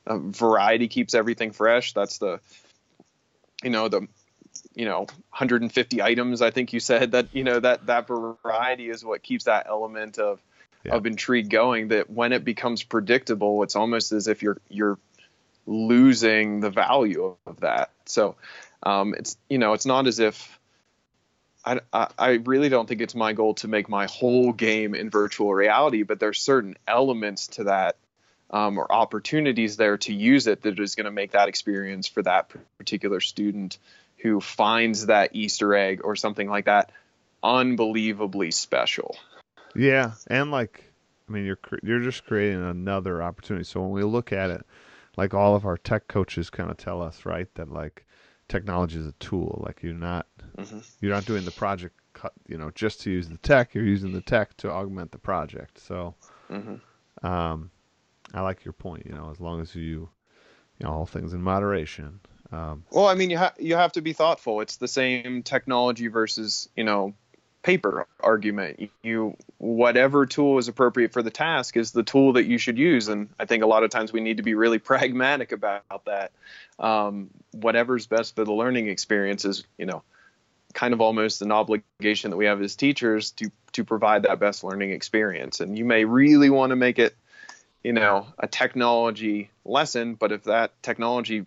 variety 0.08 0.88
keeps 0.88 1.14
everything 1.14 1.52
fresh. 1.52 1.94
That's 1.94 2.18
the, 2.18 2.40
you 3.62 3.70
know, 3.70 3.90
the, 3.90 4.08
you 4.74 4.86
know, 4.86 5.00
150 5.00 6.02
items. 6.02 6.42
I 6.42 6.52
think 6.52 6.72
you 6.72 6.80
said 6.80 7.12
that, 7.12 7.28
you 7.34 7.44
know, 7.44 7.60
that 7.60 7.88
that 7.88 8.08
variety 8.08 8.90
is 8.90 9.04
what 9.04 9.22
keeps 9.22 9.46
that 9.46 9.68
element 9.68 10.18
of 10.18 10.40
yeah. 10.86 10.96
of 10.96 11.06
intrigue 11.06 11.50
going. 11.50 11.90
That 11.90 12.10
when 12.10 12.32
it 12.32 12.46
becomes 12.46 12.84
predictable, 12.84 13.64
it's 13.64 13.76
almost 13.76 14.12
as 14.12 14.28
if 14.28 14.42
you're 14.42 14.58
you're 14.70 14.98
losing 15.68 16.62
the 16.62 16.70
value 16.70 17.36
of 17.46 17.60
that. 17.60 17.92
So 18.06 18.36
um, 18.84 19.14
it's 19.14 19.38
you 19.50 19.58
know 19.58 19.74
it's 19.74 19.86
not 19.86 20.08
as 20.08 20.20
if 20.20 20.60
I, 21.66 21.82
I, 21.92 22.08
I 22.18 22.30
really 22.46 22.70
don't 22.70 22.88
think 22.88 23.02
it's 23.02 23.16
my 23.16 23.34
goal 23.34 23.54
to 23.56 23.68
make 23.68 23.90
my 23.90 24.08
whole 24.08 24.54
game 24.54 24.96
in 24.96 25.10
virtual 25.10 25.54
reality, 25.54 26.04
but 26.04 26.20
there's 26.20 26.42
certain 26.42 26.78
elements 26.88 27.48
to 27.48 27.66
that 27.66 27.98
um, 28.50 28.78
or 28.78 28.92
opportunities 28.92 29.76
there 29.76 29.98
to 29.98 30.14
use 30.14 30.48
it 30.48 30.62
that 30.62 30.80
is 30.80 30.96
going 30.96 31.06
to 31.06 31.12
make 31.12 31.32
that 31.32 31.50
experience 31.50 32.08
for 32.08 32.24
that 32.24 32.50
particular 32.78 33.20
student 33.20 33.78
who 34.20 34.40
finds 34.40 35.08
that 35.08 35.32
Easter 35.36 35.76
egg 35.76 36.02
or 36.04 36.16
something 36.16 36.50
like 36.50 36.66
that 36.66 36.92
unbelievably 37.44 38.52
special. 38.52 39.16
Yeah, 39.76 40.14
and 40.28 40.52
like 40.52 40.84
I 41.28 41.32
mean, 41.32 41.46
you're 41.46 41.60
you're 41.84 42.00
just 42.00 42.26
creating 42.26 42.64
another 42.64 43.22
opportunity. 43.22 43.66
So 43.66 43.82
when 43.82 43.92
we 43.92 44.04
look 44.04 44.32
at 44.32 44.50
it, 44.50 44.66
like 45.18 45.34
all 45.34 45.56
of 45.56 45.66
our 45.66 45.78
tech 45.78 46.08
coaches 46.08 46.50
kind 46.50 46.70
of 46.72 46.78
tell 46.78 47.02
us, 47.02 47.26
right, 47.26 47.54
that 47.56 47.72
like 47.72 48.06
technology 48.48 49.00
is 49.00 49.08
a 49.08 49.14
tool. 49.14 49.62
Like 49.66 49.82
you're 49.84 49.94
not 49.94 50.28
mm-hmm. 50.58 50.80
you're 51.02 51.14
not 51.14 51.26
doing 51.26 51.44
the 51.44 51.52
project, 51.52 52.00
you 52.48 52.58
know, 52.58 52.72
just 52.72 53.02
to 53.02 53.12
use 53.12 53.28
the 53.28 53.38
tech. 53.38 53.74
You're 53.74 53.84
using 53.84 54.14
the 54.14 54.22
tech 54.22 54.56
to 54.58 54.72
augment 54.72 55.12
the 55.12 55.18
project. 55.18 55.80
So, 55.80 56.16
mm-hmm. 56.50 57.26
um, 57.26 57.72
I 58.34 58.42
like 58.42 58.64
your 58.64 58.74
point. 58.74 59.06
You 59.06 59.14
know, 59.14 59.30
as 59.32 59.40
long 59.40 59.60
as 59.60 59.76
you, 59.76 60.10
you 60.80 60.86
know, 60.86 60.92
all 60.92 61.06
things 61.06 61.34
in 61.34 61.42
moderation. 61.42 62.20
Um, 62.52 62.86
well, 62.92 63.08
I 63.08 63.16
mean, 63.16 63.30
you 63.30 63.38
have 63.38 63.56
you 63.60 63.76
have 63.76 63.94
to 63.94 64.02
be 64.02 64.14
thoughtful. 64.14 64.62
It's 64.62 64.78
the 64.78 64.88
same 64.88 65.44
technology 65.44 66.08
versus 66.08 66.70
you 66.76 66.84
know 66.84 67.14
paper 67.64 68.08
argument. 68.20 68.90
You 69.04 69.36
whatever 69.58 70.26
tool 70.26 70.58
is 70.58 70.68
appropriate 70.68 71.14
for 71.14 71.22
the 71.22 71.32
task 71.32 71.78
is 71.78 71.92
the 71.92 72.04
tool 72.04 72.34
that 72.34 72.46
you 72.46 72.58
should 72.58 72.78
use, 72.78 73.08
and 73.08 73.30
I 73.40 73.46
think 73.46 73.64
a 73.64 73.68
lot 73.68 73.84
of 73.84 73.90
times 73.90 74.14
we 74.14 74.22
need 74.22 74.38
to 74.38 74.44
be 74.44 74.56
really 74.56 74.80
pragmatic 74.92 75.52
about 75.52 76.06
that. 76.06 76.32
Um, 76.80 77.30
whatever's 77.52 78.08
best 78.08 78.36
for 78.36 78.46
the 78.46 78.54
learning 78.54 78.88
experience 78.88 79.46
is, 79.46 79.64
you 79.78 79.86
know, 79.86 80.04
kind 80.74 80.94
of 80.94 81.02
almost 81.02 81.42
an 81.42 81.52
obligation 81.52 82.32
that 82.32 82.38
we 82.38 82.46
have 82.46 82.62
as 82.62 82.76
teachers 82.76 83.32
to 83.32 83.52
to 83.74 83.84
provide 83.84 84.24
that 84.24 84.40
best 84.40 84.64
learning 84.64 84.92
experience. 84.92 85.60
And 85.60 85.78
you 85.78 85.86
may 85.86 86.06
really 86.06 86.50
want 86.50 86.70
to 86.70 86.76
make 86.76 87.00
it, 87.00 87.16
you 87.84 87.94
know, 87.94 88.28
a 88.40 88.48
technology 88.48 89.50
lesson, 89.66 90.16
but 90.16 90.32
if 90.32 90.44
that 90.44 90.72
technology 90.82 91.46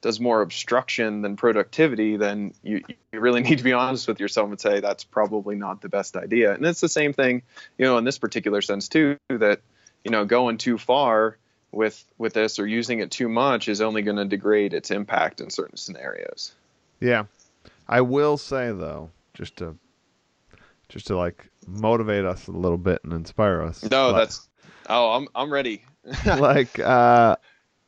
does 0.00 0.18
more 0.18 0.40
obstruction 0.40 1.22
than 1.22 1.36
productivity, 1.36 2.16
then 2.16 2.54
you, 2.62 2.82
you 3.12 3.20
really 3.20 3.40
need 3.42 3.58
to 3.58 3.64
be 3.64 3.72
honest 3.72 4.08
with 4.08 4.20
yourself 4.20 4.48
and 4.50 4.60
say 4.60 4.80
that's 4.80 5.04
probably 5.04 5.56
not 5.56 5.80
the 5.80 5.88
best 5.88 6.16
idea. 6.16 6.54
And 6.54 6.64
it's 6.64 6.80
the 6.80 6.88
same 6.88 7.12
thing, 7.12 7.42
you 7.78 7.84
know, 7.84 7.98
in 7.98 8.04
this 8.04 8.18
particular 8.18 8.62
sense 8.62 8.88
too, 8.88 9.18
that, 9.28 9.60
you 10.04 10.10
know, 10.10 10.24
going 10.24 10.58
too 10.58 10.78
far 10.78 11.36
with 11.72 12.04
with 12.18 12.32
this 12.32 12.58
or 12.58 12.66
using 12.66 12.98
it 12.98 13.10
too 13.10 13.28
much 13.28 13.68
is 13.68 13.80
only 13.80 14.02
going 14.02 14.16
to 14.16 14.24
degrade 14.24 14.74
its 14.74 14.90
impact 14.90 15.40
in 15.40 15.50
certain 15.50 15.76
scenarios. 15.76 16.52
Yeah. 16.98 17.24
I 17.88 18.00
will 18.00 18.38
say 18.38 18.72
though, 18.72 19.10
just 19.34 19.56
to 19.56 19.76
just 20.88 21.06
to 21.08 21.16
like 21.16 21.48
motivate 21.66 22.24
us 22.24 22.48
a 22.48 22.52
little 22.52 22.78
bit 22.78 23.02
and 23.04 23.12
inspire 23.12 23.62
us. 23.62 23.88
No, 23.88 24.10
like, 24.10 24.22
that's 24.22 24.48
oh, 24.88 25.12
I'm 25.12 25.28
I'm 25.34 25.52
ready. 25.52 25.84
like 26.26 26.78
uh 26.78 27.36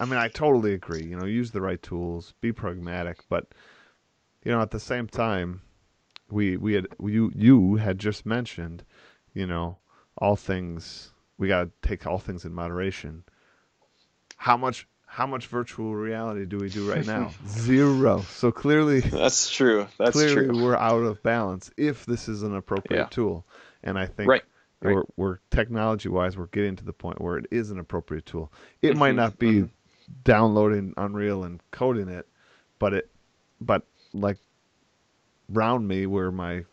I 0.03 0.05
mean, 0.05 0.19
I 0.19 0.27
totally 0.27 0.75
agree. 0.75 1.05
You 1.05 1.17
know, 1.17 1.27
use 1.27 1.53
the 1.53 1.61
right 1.61 1.81
tools, 1.81 2.35
be 2.41 2.51
pragmatic, 2.51 3.21
but 3.29 3.47
you 4.45 4.51
know, 4.51 4.61
at 4.61 4.73
the 4.73 4.81
same 4.81 5.07
time, 5.07 5.63
we 6.29 6.57
we 6.57 6.73
had 6.75 6.89
you 7.01 7.31
you 7.37 7.77
had 7.77 8.01
just 8.01 8.27
mentioned, 8.27 8.83
you 9.33 9.47
know, 9.47 9.79
all 10.19 10.35
things 10.35 11.13
we 11.39 11.47
got 11.47 11.65
to 11.67 11.89
take 11.89 12.05
all 12.05 12.19
things 12.19 12.45
in 12.45 12.53
moderation. 12.53 13.23
How 14.37 14.57
much 14.57 14.89
how 15.07 15.25
much 15.29 15.47
virtual 15.47 15.95
reality 15.95 16.47
do 16.47 16.57
we 16.57 16.69
do 16.69 16.91
right 16.91 17.07
now? 17.07 17.31
Zero. 17.47 18.23
So 18.23 18.51
clearly 18.51 19.03
That's 19.03 19.51
true. 19.51 19.87
That's 19.99 20.17
clearly 20.17 20.49
true. 20.49 20.65
we're 20.65 20.77
out 20.77 21.05
of 21.05 21.23
balance 21.23 21.71
if 21.77 22.07
this 22.07 22.29
is 22.29 22.43
an 22.43 22.57
appropriate 22.57 23.03
yeah. 23.03 23.07
tool. 23.07 23.47
And 23.85 23.97
I 23.97 24.07
think 24.07 24.29
right. 24.29 24.43
Right. 24.81 24.97
We're, 24.97 25.05
we're 25.17 25.39
technology 25.53 26.09
wise, 26.09 26.37
we're 26.37 26.47
getting 26.47 26.75
to 26.75 26.85
the 26.85 26.93
point 26.93 27.21
where 27.21 27.39
it 27.39 27.47
is 27.53 27.71
an 27.71 27.79
appropriate 27.79 28.27
tool. 28.27 28.53
It 28.81 28.91
mm-hmm. 28.91 28.99
might 28.99 29.15
not 29.15 29.39
be 29.39 29.53
mm-hmm 29.53 29.67
downloading 30.25 30.95
Unreal 30.97 31.45
and 31.45 31.61
coding 31.71 32.09
it, 32.09 32.29
but 32.79 32.93
it, 32.93 33.11
but 33.61 33.85
like 34.13 34.39
RoundMe 35.53 36.07
where 36.07 36.31
my 36.31 36.65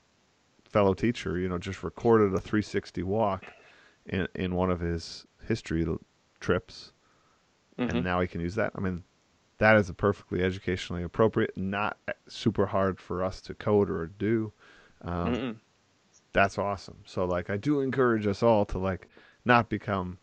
fellow 0.66 0.94
teacher, 0.94 1.38
you 1.38 1.50
know, 1.50 1.58
just 1.58 1.84
recorded 1.84 2.34
a 2.34 2.40
360 2.40 3.04
walk 3.04 3.44
in 4.06 4.28
in 4.36 4.56
one 4.56 4.70
of 4.72 4.80
his 4.80 5.26
history 5.48 5.86
trips, 6.40 6.94
Mhm. 7.78 7.90
and 7.90 8.04
now 8.04 8.20
he 8.22 8.28
can 8.28 8.42
use 8.42 8.56
that. 8.56 8.72
I 8.76 8.80
mean, 8.80 9.04
that 9.58 9.76
is 9.76 9.90
a 9.90 9.94
perfectly 9.94 10.42
educationally 10.44 11.04
appropriate, 11.04 11.58
not 11.58 11.98
super 12.28 12.68
hard 12.68 13.00
for 13.00 13.24
us 13.24 13.42
to 13.42 13.54
code 13.54 13.90
or 13.90 14.08
do. 14.08 14.54
Um, 15.02 15.60
that's 16.34 16.58
awesome. 16.58 17.00
So 17.06 17.26
like, 17.26 17.50
I 17.50 17.58
do 17.58 17.82
encourage 17.82 18.28
us 18.28 18.44
all 18.44 18.66
to 18.66 18.78
like 18.78 19.08
not 19.46 19.70
become 19.70 20.20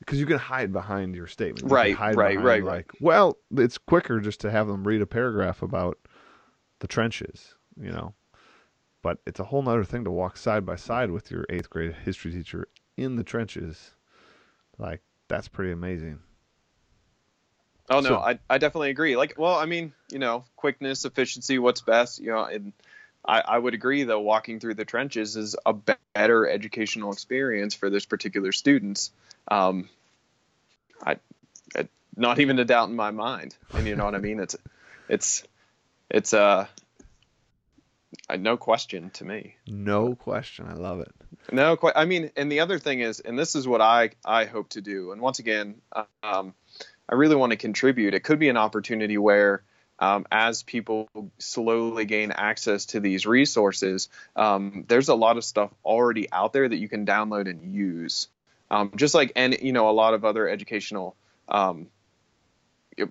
because 0.00 0.18
you 0.18 0.26
can 0.26 0.38
hide 0.38 0.72
behind 0.72 1.14
your 1.14 1.26
statement. 1.28 1.64
You 1.66 1.70
Right, 1.70 1.94
hide 1.94 2.16
right, 2.16 2.30
behind, 2.34 2.44
right, 2.44 2.64
Like, 2.64 2.92
well, 3.00 3.38
it's 3.56 3.78
quicker 3.78 4.18
just 4.20 4.40
to 4.40 4.50
have 4.50 4.66
them 4.66 4.86
read 4.86 5.00
a 5.02 5.06
paragraph 5.06 5.62
about 5.62 5.98
the 6.80 6.88
trenches, 6.88 7.54
you 7.80 7.92
know. 7.92 8.14
But 9.02 9.18
it's 9.26 9.40
a 9.40 9.44
whole 9.44 9.62
nother 9.62 9.84
thing 9.84 10.04
to 10.04 10.10
walk 10.10 10.36
side 10.36 10.66
by 10.66 10.76
side 10.76 11.10
with 11.10 11.30
your 11.30 11.46
eighth 11.48 11.70
grade 11.70 11.94
history 12.04 12.32
teacher 12.32 12.68
in 12.96 13.16
the 13.16 13.24
trenches. 13.24 13.94
Like, 14.78 15.00
that's 15.28 15.48
pretty 15.48 15.70
amazing. 15.72 16.18
Oh 17.88 18.00
no, 18.00 18.08
So- 18.08 18.18
I 18.18 18.38
I 18.48 18.58
definitely 18.58 18.90
agree. 18.90 19.16
Like, 19.16 19.34
well, 19.36 19.56
I 19.56 19.66
mean, 19.66 19.92
you 20.10 20.18
know, 20.18 20.44
quickness, 20.56 21.04
efficiency, 21.04 21.58
what's 21.58 21.80
best, 21.80 22.20
you 22.20 22.30
know, 22.30 22.44
and 22.44 22.72
I, 23.24 23.40
I 23.40 23.58
would 23.58 23.74
agree 23.74 24.04
though 24.04 24.20
walking 24.20 24.60
through 24.60 24.74
the 24.74 24.84
trenches 24.84 25.36
is 25.36 25.56
a 25.66 25.72
be- 25.72 25.92
better 26.14 26.48
educational 26.48 27.12
experience 27.12 27.74
for 27.74 27.90
this 27.90 28.04
particular 28.04 28.52
students. 28.52 29.10
Um, 29.48 29.88
I, 31.04 31.16
I 31.76 31.88
not 32.16 32.40
even 32.40 32.58
a 32.58 32.64
doubt 32.64 32.88
in 32.88 32.96
my 32.96 33.10
mind. 33.10 33.56
And 33.74 33.86
you 33.86 33.96
know 33.96 34.04
what 34.04 34.14
I 34.14 34.18
mean? 34.18 34.40
It's 34.40 34.56
it's 35.08 35.44
it's 36.10 36.34
uh 36.34 36.66
uh, 38.28 38.36
no 38.36 38.56
question 38.56 39.10
to 39.10 39.24
me. 39.24 39.56
No 39.66 40.14
question. 40.14 40.66
I 40.68 40.74
love 40.74 41.00
it. 41.00 41.12
No, 41.52 41.76
quite. 41.76 41.94
I 41.96 42.04
mean, 42.04 42.30
and 42.36 42.50
the 42.50 42.60
other 42.60 42.78
thing 42.78 43.00
is, 43.00 43.20
and 43.20 43.38
this 43.38 43.54
is 43.54 43.66
what 43.66 43.80
I 43.80 44.10
I 44.24 44.44
hope 44.44 44.70
to 44.70 44.80
do. 44.80 45.12
And 45.12 45.20
once 45.20 45.38
again, 45.38 45.76
um, 46.22 46.54
I 47.08 47.14
really 47.14 47.36
want 47.36 47.50
to 47.50 47.56
contribute. 47.56 48.14
It 48.14 48.20
could 48.20 48.38
be 48.38 48.48
an 48.48 48.56
opportunity 48.56 49.18
where, 49.18 49.62
um, 50.00 50.26
as 50.30 50.62
people 50.62 51.08
slowly 51.38 52.04
gain 52.04 52.32
access 52.32 52.86
to 52.86 53.00
these 53.00 53.26
resources, 53.26 54.08
um, 54.34 54.84
there's 54.88 55.08
a 55.08 55.14
lot 55.14 55.36
of 55.36 55.44
stuff 55.44 55.70
already 55.84 56.30
out 56.32 56.52
there 56.52 56.68
that 56.68 56.76
you 56.76 56.88
can 56.88 57.06
download 57.06 57.48
and 57.48 57.62
use. 57.72 58.28
Um, 58.70 58.92
just 58.96 59.14
like 59.14 59.32
and 59.36 59.58
you 59.60 59.72
know 59.72 59.90
a 59.90 59.92
lot 59.92 60.14
of 60.14 60.24
other 60.24 60.48
educational 60.48 61.16
um, 61.48 61.88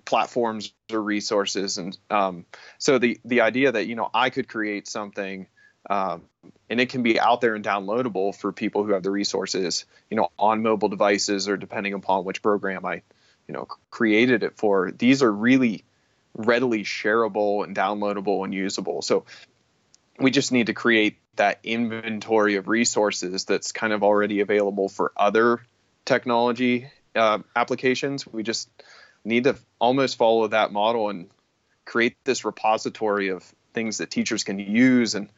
platforms 0.04 0.72
or 0.90 1.00
resources, 1.00 1.78
and 1.78 1.96
um, 2.10 2.46
so 2.78 2.98
the 2.98 3.20
the 3.24 3.42
idea 3.42 3.72
that 3.72 3.86
you 3.86 3.94
know 3.94 4.10
I 4.12 4.30
could 4.30 4.48
create 4.48 4.88
something 4.88 5.46
um, 5.88 6.22
and 6.68 6.80
it 6.80 6.88
can 6.88 7.02
be 7.02 7.18
out 7.18 7.40
there 7.40 7.54
and 7.54 7.64
downloadable 7.64 8.34
for 8.34 8.52
people 8.52 8.84
who 8.84 8.92
have 8.92 9.02
the 9.02 9.10
resources, 9.10 9.86
you 10.10 10.16
know, 10.16 10.30
on 10.38 10.62
mobile 10.62 10.88
devices 10.88 11.48
or 11.48 11.56
depending 11.56 11.94
upon 11.94 12.24
which 12.24 12.42
program 12.42 12.84
I, 12.84 13.02
you 13.48 13.54
know, 13.54 13.66
created 13.90 14.42
it 14.42 14.56
for. 14.56 14.90
These 14.90 15.22
are 15.22 15.32
really 15.32 15.84
readily 16.34 16.82
shareable 16.84 17.64
and 17.64 17.76
downloadable 17.76 18.44
and 18.44 18.54
usable. 18.54 19.02
So 19.02 19.24
we 20.18 20.30
just 20.30 20.52
need 20.52 20.66
to 20.66 20.74
create 20.74 21.16
that 21.36 21.60
inventory 21.62 22.56
of 22.56 22.68
resources 22.68 23.44
that's 23.44 23.72
kind 23.72 23.92
of 23.92 24.02
already 24.02 24.40
available 24.40 24.88
for 24.88 25.12
other 25.16 25.60
technology 26.04 26.90
uh, 27.14 27.38
applications. 27.56 28.26
We 28.26 28.42
just 28.42 28.68
need 29.24 29.44
to 29.44 29.56
almost 29.78 30.16
follow 30.16 30.46
that 30.48 30.72
model 30.72 31.08
and 31.08 31.28
create 31.84 32.16
this 32.24 32.44
repository 32.44 33.28
of 33.28 33.42
things 33.72 33.98
that 33.98 34.10
teachers 34.10 34.44
can 34.44 34.58
use 34.58 35.14
and 35.14 35.28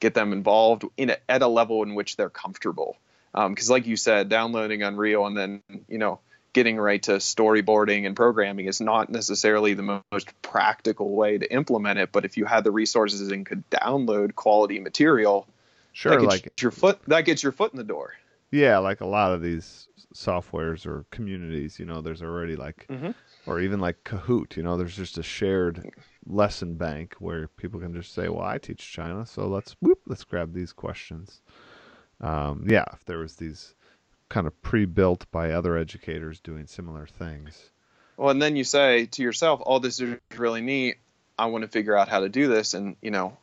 get 0.00 0.14
them 0.14 0.32
involved 0.32 0.84
in 0.96 1.10
a, 1.10 1.16
at 1.28 1.42
a 1.42 1.46
level 1.46 1.82
in 1.82 1.94
which 1.94 2.16
they're 2.16 2.30
comfortable. 2.30 2.96
Because, 3.32 3.70
like 3.70 3.86
you 3.86 3.96
said, 3.96 4.28
downloading 4.28 4.82
Unreal 4.82 5.26
and 5.26 5.36
then 5.36 5.62
you 5.88 5.98
know 5.98 6.18
getting 6.52 6.76
right 6.78 7.02
to 7.04 7.12
storyboarding 7.12 8.06
and 8.06 8.16
programming 8.16 8.66
is 8.66 8.80
not 8.80 9.08
necessarily 9.10 9.74
the 9.74 10.02
most 10.12 10.32
practical 10.42 11.14
way 11.14 11.38
to 11.38 11.52
implement 11.52 11.98
it. 11.98 12.10
But 12.12 12.24
if 12.24 12.36
you 12.36 12.44
had 12.44 12.64
the 12.64 12.72
resources 12.72 13.30
and 13.30 13.46
could 13.46 13.68
download 13.70 14.34
quality 14.34 14.80
material, 14.80 15.46
Sure, 15.92 16.12
that 16.12 16.20
gets 16.20 16.30
like 16.44 16.60
your 16.60 16.70
foot 16.70 17.00
that 17.06 17.24
gets 17.24 17.42
your 17.42 17.52
foot 17.52 17.72
in 17.72 17.76
the 17.76 17.84
door. 17.84 18.14
yeah, 18.50 18.78
like 18.78 19.00
a 19.00 19.06
lot 19.06 19.32
of 19.32 19.42
these 19.42 19.86
softwares 20.14 20.86
or 20.86 21.04
communities, 21.10 21.78
you 21.78 21.86
know, 21.86 22.00
there's 22.00 22.22
already 22.22 22.56
like, 22.56 22.86
Mhm. 22.90 23.14
or 23.46 23.60
even 23.60 23.80
like 23.80 24.02
Kahoot, 24.04 24.56
you 24.56 24.62
know, 24.64 24.76
there's 24.76 24.96
just 24.96 25.18
a 25.18 25.22
shared 25.22 25.84
lesson 26.26 26.74
bank 26.74 27.14
where 27.20 27.46
people 27.46 27.78
can 27.78 27.94
just 27.94 28.12
say, 28.12 28.28
well, 28.28 28.42
I 28.44 28.58
teach 28.58 28.92
China, 28.92 29.24
so 29.24 29.46
let's 29.46 29.76
whoop, 29.80 30.00
let's 30.06 30.24
grab 30.24 30.52
these 30.52 30.72
questions. 30.72 31.42
Um, 32.20 32.66
yeah, 32.68 32.84
if 32.92 33.04
there 33.04 33.18
was 33.18 33.36
these 33.36 33.74
kind 34.30 34.46
of 34.46 34.62
pre-built 34.62 35.30
by 35.30 35.50
other 35.50 35.76
educators 35.76 36.40
doing 36.40 36.66
similar 36.66 37.06
things. 37.06 37.70
Well, 38.16 38.30
and 38.30 38.40
then 38.40 38.56
you 38.56 38.64
say 38.64 39.06
to 39.06 39.22
yourself, 39.22 39.60
"Oh, 39.66 39.78
this 39.78 40.00
is 40.00 40.18
really 40.36 40.62
neat. 40.62 40.96
I 41.38 41.46
want 41.46 41.62
to 41.62 41.68
figure 41.68 41.96
out 41.96 42.08
how 42.08 42.20
to 42.20 42.30
do 42.30 42.48
this." 42.48 42.72
And 42.72 42.96
you 43.02 43.10
know, 43.10 43.36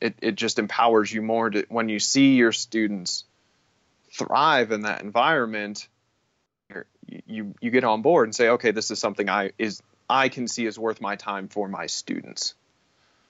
it 0.00 0.16
it 0.22 0.34
just 0.34 0.58
empowers 0.58 1.12
you 1.12 1.22
more 1.22 1.50
to 1.50 1.66
when 1.68 1.88
you 1.88 2.00
see 2.00 2.34
your 2.34 2.52
students 2.52 3.24
thrive 4.12 4.72
in 4.72 4.82
that 4.82 5.02
environment. 5.02 5.86
You 7.26 7.54
you 7.60 7.70
get 7.70 7.84
on 7.84 8.02
board 8.02 8.26
and 8.26 8.34
say, 8.34 8.48
"Okay, 8.50 8.70
this 8.72 8.90
is 8.90 8.98
something 8.98 9.28
I 9.28 9.52
is 9.58 9.82
I 10.08 10.28
can 10.28 10.48
see 10.48 10.66
is 10.66 10.78
worth 10.78 11.00
my 11.00 11.16
time 11.16 11.48
for 11.48 11.68
my 11.68 11.86
students." 11.86 12.54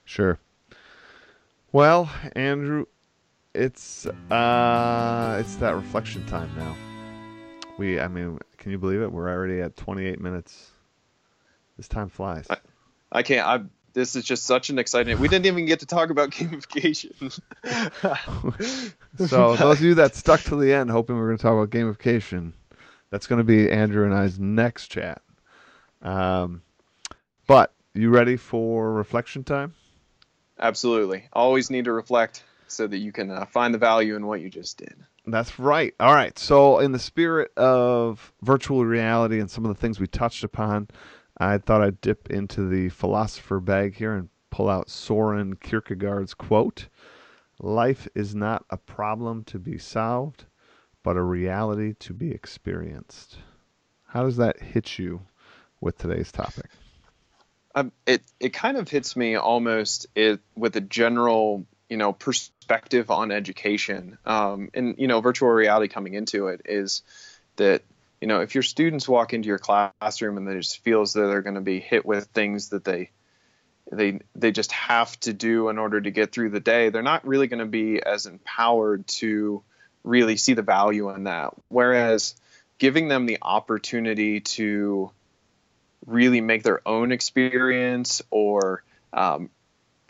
Sure. 0.04 0.38
Well, 1.72 2.10
Andrew, 2.34 2.86
it's 3.56 4.06
uh 4.06 5.38
it's 5.40 5.56
that 5.56 5.74
reflection 5.74 6.24
time 6.26 6.50
now. 6.56 6.76
We 7.78 7.98
I 7.98 8.08
mean, 8.08 8.38
can 8.58 8.70
you 8.70 8.78
believe 8.78 9.00
it? 9.00 9.10
We're 9.10 9.30
already 9.30 9.60
at 9.60 9.76
28 9.76 10.20
minutes. 10.20 10.70
This 11.76 11.88
time 11.88 12.08
flies. 12.08 12.46
I 13.10 13.22
can't. 13.22 13.46
I 13.46 13.64
this 13.92 14.14
is 14.14 14.24
just 14.24 14.44
such 14.44 14.68
an 14.68 14.78
exciting. 14.78 15.18
We 15.18 15.28
didn't 15.28 15.46
even 15.46 15.64
get 15.64 15.80
to 15.80 15.86
talk 15.86 16.10
about 16.10 16.30
gamification. 16.32 17.40
so, 19.26 19.56
those 19.56 19.78
of 19.78 19.82
you 19.82 19.94
that 19.94 20.14
stuck 20.14 20.40
to 20.42 20.56
the 20.56 20.72
end 20.72 20.90
hoping 20.90 21.16
we 21.16 21.22
are 21.22 21.26
going 21.26 21.38
to 21.38 21.42
talk 21.42 21.54
about 21.54 21.70
gamification, 21.70 22.52
that's 23.10 23.26
going 23.26 23.38
to 23.38 23.44
be 23.44 23.70
Andrew 23.70 24.04
and 24.04 24.14
I's 24.14 24.38
next 24.38 24.88
chat. 24.88 25.22
Um 26.02 26.62
but 27.46 27.72
you 27.94 28.10
ready 28.10 28.36
for 28.36 28.92
reflection 28.92 29.44
time? 29.44 29.74
Absolutely. 30.58 31.28
Always 31.32 31.70
need 31.70 31.84
to 31.84 31.92
reflect 31.92 32.42
so 32.68 32.86
that 32.86 32.98
you 32.98 33.12
can 33.12 33.30
uh, 33.30 33.46
find 33.46 33.72
the 33.72 33.78
value 33.78 34.16
in 34.16 34.26
what 34.26 34.40
you 34.40 34.50
just 34.50 34.78
did. 34.78 34.94
That's 35.26 35.58
right. 35.58 35.94
All 35.98 36.14
right. 36.14 36.38
So, 36.38 36.78
in 36.78 36.92
the 36.92 36.98
spirit 36.98 37.52
of 37.56 38.32
virtual 38.42 38.84
reality 38.84 39.40
and 39.40 39.50
some 39.50 39.64
of 39.64 39.74
the 39.74 39.80
things 39.80 39.98
we 39.98 40.06
touched 40.06 40.44
upon, 40.44 40.88
I 41.38 41.58
thought 41.58 41.82
I'd 41.82 42.00
dip 42.00 42.30
into 42.30 42.68
the 42.68 42.88
philosopher 42.90 43.60
bag 43.60 43.96
here 43.96 44.14
and 44.14 44.28
pull 44.50 44.68
out 44.68 44.88
Soren 44.88 45.56
Kierkegaard's 45.56 46.34
quote 46.34 46.88
Life 47.58 48.06
is 48.14 48.34
not 48.34 48.64
a 48.70 48.76
problem 48.76 49.44
to 49.44 49.58
be 49.58 49.78
solved, 49.78 50.44
but 51.02 51.16
a 51.16 51.22
reality 51.22 51.94
to 52.00 52.12
be 52.12 52.30
experienced. 52.30 53.38
How 54.06 54.22
does 54.22 54.36
that 54.36 54.60
hit 54.60 54.98
you 54.98 55.22
with 55.80 55.98
today's 55.98 56.30
topic? 56.32 56.66
Um, 57.74 57.92
it 58.06 58.22
it 58.40 58.52
kind 58.52 58.76
of 58.76 58.88
hits 58.88 59.16
me 59.16 59.36
almost 59.36 60.06
it, 60.14 60.40
with 60.54 60.76
a 60.76 60.80
general 60.80 61.66
you 61.88 61.96
know 61.96 62.12
perspective 62.66 63.10
on 63.10 63.30
education. 63.30 64.18
Um, 64.26 64.70
and 64.74 64.96
you 64.98 65.06
know 65.06 65.20
virtual 65.20 65.48
reality 65.50 65.88
coming 65.88 66.14
into 66.14 66.48
it 66.48 66.62
is 66.64 67.02
that 67.56 67.82
you 68.20 68.26
know 68.26 68.40
if 68.40 68.54
your 68.54 68.62
students 68.62 69.08
walk 69.08 69.32
into 69.32 69.46
your 69.46 69.58
classroom 69.58 70.36
and 70.36 70.48
they 70.48 70.54
just 70.54 70.82
feel 70.82 71.02
as 71.02 71.12
though 71.12 71.28
they're 71.28 71.42
going 71.42 71.54
to 71.54 71.60
be 71.60 71.78
hit 71.78 72.04
with 72.04 72.26
things 72.26 72.70
that 72.70 72.84
they 72.84 73.10
they 73.92 74.18
they 74.34 74.50
just 74.50 74.72
have 74.72 75.18
to 75.20 75.32
do 75.32 75.68
in 75.68 75.78
order 75.78 76.00
to 76.00 76.10
get 76.10 76.32
through 76.32 76.50
the 76.50 76.58
day 76.58 76.88
they're 76.88 77.02
not 77.02 77.24
really 77.24 77.46
going 77.46 77.60
to 77.60 77.66
be 77.66 78.02
as 78.02 78.26
empowered 78.26 79.06
to 79.06 79.62
really 80.02 80.36
see 80.36 80.54
the 80.54 80.62
value 80.62 81.10
in 81.10 81.24
that. 81.24 81.54
Whereas 81.68 82.34
giving 82.78 83.06
them 83.06 83.26
the 83.26 83.38
opportunity 83.42 84.40
to 84.40 85.10
really 86.04 86.40
make 86.40 86.64
their 86.64 86.80
own 86.86 87.12
experience 87.12 88.22
or 88.30 88.82
um, 89.12 89.50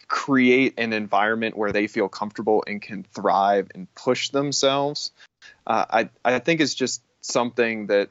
create 0.08 0.74
an 0.78 0.92
environment 0.92 1.56
where 1.56 1.72
they 1.72 1.86
feel 1.86 2.08
comfortable 2.08 2.64
and 2.66 2.80
can 2.80 3.04
thrive 3.14 3.70
and 3.74 3.92
push 3.94 4.30
themselves. 4.30 5.12
Uh, 5.66 5.84
I 6.24 6.34
I 6.36 6.38
think 6.38 6.60
it's 6.60 6.74
just 6.74 7.02
something 7.20 7.88
that 7.88 8.10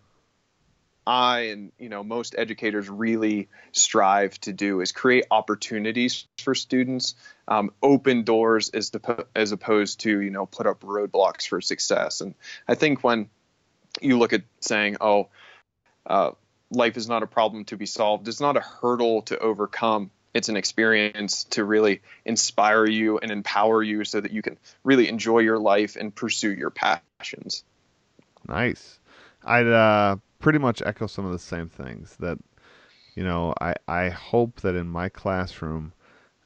I 1.07 1.39
and 1.51 1.71
you 1.77 1.89
know 1.89 2.03
most 2.03 2.35
educators 2.37 2.89
really 2.89 3.47
strive 3.71 4.39
to 4.41 4.53
do 4.53 4.81
is 4.81 4.91
create 4.91 5.25
opportunities 5.29 6.25
for 6.41 6.55
students, 6.55 7.15
um, 7.47 7.71
open 7.81 8.23
doors 8.23 8.69
as 8.69 8.89
to, 8.91 9.25
as 9.35 9.51
opposed 9.51 10.01
to 10.01 10.21
you 10.21 10.31
know 10.31 10.45
put 10.45 10.67
up 10.67 10.81
roadblocks 10.81 11.47
for 11.47 11.61
success. 11.61 12.21
And 12.21 12.35
I 12.67 12.75
think 12.75 13.03
when 13.03 13.29
you 14.01 14.17
look 14.17 14.33
at 14.33 14.43
saying, 14.59 14.97
oh, 14.99 15.29
uh, 16.05 16.31
life 16.71 16.97
is 16.97 17.07
not 17.07 17.23
a 17.23 17.27
problem 17.27 17.65
to 17.65 17.77
be 17.77 17.85
solved. 17.85 18.27
It's 18.27 18.41
not 18.41 18.57
a 18.57 18.61
hurdle 18.61 19.21
to 19.23 19.37
overcome. 19.39 20.11
It's 20.35 20.49
an 20.49 20.57
experience 20.57 21.45
to 21.51 21.63
really 21.63 22.01
inspire 22.25 22.85
you 22.85 23.17
and 23.17 23.31
empower 23.31 23.81
you 23.81 24.03
so 24.03 24.19
that 24.19 24.33
you 24.33 24.41
can 24.41 24.57
really 24.83 25.07
enjoy 25.07 25.39
your 25.39 25.57
life 25.57 25.95
and 25.95 26.13
pursue 26.13 26.53
your 26.53 26.71
passions. 26.71 27.63
Nice. 28.45 28.99
I'd 29.45 29.65
uh, 29.65 30.17
pretty 30.39 30.59
much 30.59 30.81
echo 30.81 31.07
some 31.07 31.25
of 31.25 31.31
the 31.31 31.39
same 31.39 31.69
things 31.69 32.17
that, 32.19 32.37
you 33.15 33.23
know, 33.23 33.53
I, 33.61 33.75
I 33.87 34.09
hope 34.09 34.59
that 34.59 34.75
in 34.75 34.89
my 34.89 35.07
classroom 35.07 35.93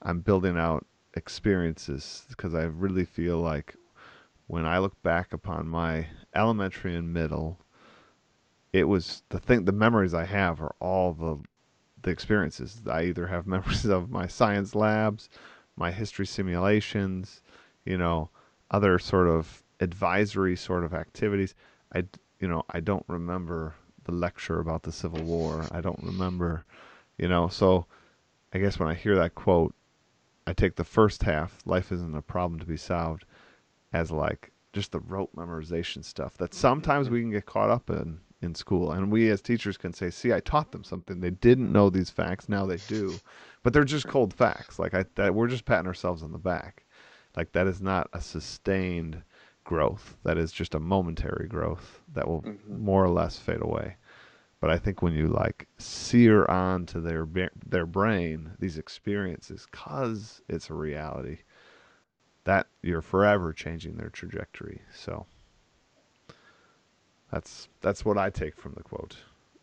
I'm 0.04 0.19
building 0.19 0.56
out 0.56 0.86
experiences 1.15 2.25
because 2.30 2.54
I 2.54 2.65
really 2.65 3.06
feel 3.06 3.39
like 3.39 3.73
when 4.45 4.67
I 4.67 4.78
look 4.78 5.02
back 5.02 5.34
upon 5.34 5.67
my 5.67 6.06
elementary 6.36 6.95
and 6.95 7.12
middle, 7.12 7.58
it 8.71 8.84
was 8.84 9.23
the 9.30 9.39
thing 9.39 9.65
the 9.65 9.71
memories 9.71 10.13
I 10.13 10.25
have 10.25 10.62
are 10.62 10.75
all 10.80 11.13
the 11.13 11.39
the 12.02 12.12
experiences. 12.12 12.82
I 12.90 13.04
either 13.04 13.28
have 13.28 13.48
memories 13.56 13.86
of 13.86 14.10
my 14.10 14.28
science 14.28 14.76
labs, 14.76 15.30
my 15.76 15.92
history 15.92 16.26
simulations, 16.26 17.42
you 17.86 17.98
know, 17.98 18.30
other 18.72 19.00
sort 19.00 19.28
of 19.28 19.64
advisory 19.80 20.56
sort 20.56 20.84
of 20.84 20.94
activities. 20.94 21.56
I 21.94 22.06
you 22.40 22.48
know, 22.48 22.64
I 22.70 22.80
don't 22.80 23.06
remember 23.08 23.76
the 24.06 24.12
lecture 24.14 24.60
about 24.60 24.84
the 24.84 24.92
Civil 24.92 25.24
War. 25.24 25.66
I 25.72 25.82
don't 25.82 26.02
remember, 26.02 26.66
you 27.18 27.28
know, 27.28 27.50
so 27.50 27.86
I 28.54 28.60
guess 28.60 28.80
when 28.80 28.88
I 28.90 28.94
hear 28.94 29.16
that 29.16 29.36
quote, 29.36 29.76
I 30.48 30.54
take 30.54 30.76
the 30.76 30.84
first 30.84 31.24
half, 31.24 31.60
life 31.66 31.92
isn't 31.92 32.16
a 32.16 32.22
problem 32.22 32.60
to 32.60 32.66
be 32.66 32.78
solved, 32.78 33.26
as 33.94 34.10
like 34.10 34.52
just 34.74 34.92
the 34.92 35.00
rote 35.00 35.36
memorization 35.36 36.04
stuff 36.04 36.38
that 36.38 36.54
sometimes 36.54 37.10
we 37.10 37.22
can 37.22 37.32
get 37.32 37.46
caught 37.46 37.70
up 37.70 37.90
in 37.90 38.20
in 38.41 38.56
school. 38.56 38.91
And 38.91 39.12
we 39.12 39.30
as 39.30 39.41
teachers 39.41 39.78
can 39.78 39.93
say, 39.93 40.10
see, 40.10 40.34
I 40.34 40.39
taught 40.39 40.71
them 40.71 40.84
something. 40.84 41.19
They 41.19 41.32
didn't 41.32 41.71
know 41.71 41.89
these 41.89 42.10
facts. 42.10 42.49
Now 42.49 42.65
they 42.65 42.78
do. 42.88 43.19
But 43.63 43.73
they're 43.73 43.84
just 43.84 44.08
cold 44.08 44.34
facts. 44.34 44.80
Like 44.80 44.93
I, 44.93 45.06
that, 45.15 45.36
we're 45.36 45.47
just 45.47 45.65
patting 45.65 45.88
ourselves 45.88 46.23
on 46.23 46.32
the 46.32 46.38
back. 46.38 46.86
Like 47.36 47.52
that 47.52 47.67
is 47.67 47.82
not 47.82 48.10
a 48.13 48.21
sustained 48.21 49.21
growth. 49.63 50.15
That 50.23 50.38
is 50.38 50.52
just 50.52 50.75
a 50.75 50.80
momentary 50.80 51.47
growth 51.47 52.02
that 52.13 52.28
will 52.28 52.41
mm-hmm. 52.41 52.84
more 52.84 53.04
or 53.04 53.10
less 53.10 53.38
fade 53.38 53.62
away. 53.62 53.97
But 54.62 54.69
I 54.69 54.78
think 54.78 55.02
when 55.02 55.13
you 55.13 55.28
like 55.28 55.67
sear 55.78 56.45
onto 56.45 57.02
their 57.02 57.28
their 57.65 57.86
brain 57.86 58.52
these 58.60 58.78
experiences, 58.78 59.65
cause 59.71 60.41
it's 60.49 60.69
a 60.69 60.73
reality, 60.73 61.39
that 62.43 62.67
you're 62.82 63.02
forever 63.02 63.54
changing 63.54 63.95
their 63.95 64.10
trajectory. 64.10 64.82
So 64.93 65.25
that's 67.32 67.68
that's 67.82 68.04
what 68.04 68.18
I 68.18 68.30
take 68.30 68.58
from 68.58 68.74
the 68.74 68.84
quote. 68.84 69.18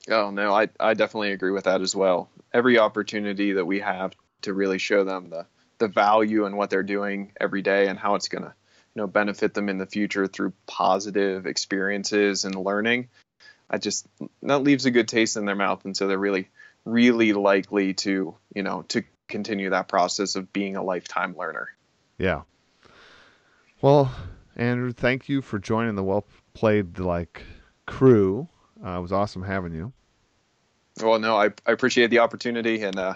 Oh 0.08 0.30
no, 0.30 0.54
I 0.54 0.68
I 0.78 0.94
definitely 0.94 1.32
agree 1.32 1.50
with 1.50 1.64
that 1.64 1.80
as 1.80 1.94
well. 1.94 2.30
Every 2.52 2.78
opportunity 2.78 3.54
that 3.54 3.64
we 3.64 3.80
have 3.80 4.12
to 4.42 4.54
really 4.54 4.78
show 4.78 5.04
them 5.04 5.30
the 5.30 5.46
the 5.78 5.88
value 5.88 6.46
and 6.46 6.56
what 6.56 6.70
they're 6.70 6.82
doing 6.82 7.32
every 7.40 7.62
day 7.62 7.88
and 7.88 7.98
how 7.98 8.14
it's 8.14 8.28
gonna 8.28 8.54
you 8.94 9.02
know 9.02 9.06
benefit 9.06 9.54
them 9.54 9.68
in 9.68 9.78
the 9.78 9.86
future 9.86 10.26
through 10.26 10.52
positive 10.66 11.46
experiences 11.46 12.44
and 12.44 12.54
learning. 12.54 13.08
I 13.68 13.78
just 13.78 14.06
that 14.42 14.62
leaves 14.62 14.86
a 14.86 14.90
good 14.90 15.08
taste 15.08 15.36
in 15.36 15.44
their 15.44 15.56
mouth, 15.56 15.84
and 15.84 15.96
so 15.96 16.06
they're 16.06 16.18
really 16.18 16.48
really 16.84 17.32
likely 17.32 17.94
to 17.94 18.36
you 18.54 18.62
know 18.62 18.82
to 18.88 19.02
continue 19.28 19.70
that 19.70 19.88
process 19.88 20.36
of 20.36 20.52
being 20.52 20.76
a 20.76 20.84
lifetime 20.84 21.36
learner. 21.36 21.68
Yeah. 22.16 22.42
Well, 23.82 24.14
Andrew, 24.54 24.92
thank 24.92 25.28
you 25.28 25.42
for 25.42 25.58
joining 25.58 25.96
the 25.96 26.04
well 26.04 26.24
played 26.54 26.98
like 26.98 27.42
crew. 27.86 28.48
Uh, 28.84 28.98
it 28.98 29.00
was 29.00 29.12
awesome 29.12 29.42
having 29.42 29.72
you. 29.72 29.92
Well, 31.02 31.18
no, 31.18 31.36
I, 31.36 31.50
I 31.66 31.72
appreciate 31.72 32.08
the 32.08 32.20
opportunity, 32.20 32.82
and 32.82 32.98
uh, 32.98 33.14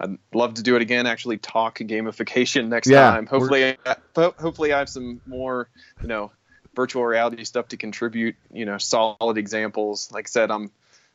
I'd 0.00 0.18
love 0.34 0.54
to 0.54 0.62
do 0.62 0.76
it 0.76 0.82
again. 0.82 1.06
Actually, 1.06 1.38
talk 1.38 1.78
gamification 1.78 2.68
next 2.68 2.88
yeah, 2.88 3.10
time. 3.10 3.26
Hopefully, 3.26 3.76
I, 3.86 3.96
hopefully 4.14 4.72
I 4.72 4.78
have 4.78 4.88
some 4.88 5.20
more, 5.26 5.68
you 6.00 6.08
know, 6.08 6.32
virtual 6.74 7.04
reality 7.04 7.44
stuff 7.44 7.68
to 7.68 7.76
contribute. 7.76 8.36
You 8.52 8.66
know, 8.66 8.78
solid 8.78 9.38
examples. 9.38 10.12
Like 10.12 10.28
I 10.28 10.30
said, 10.30 10.50
I'm, 10.50 10.70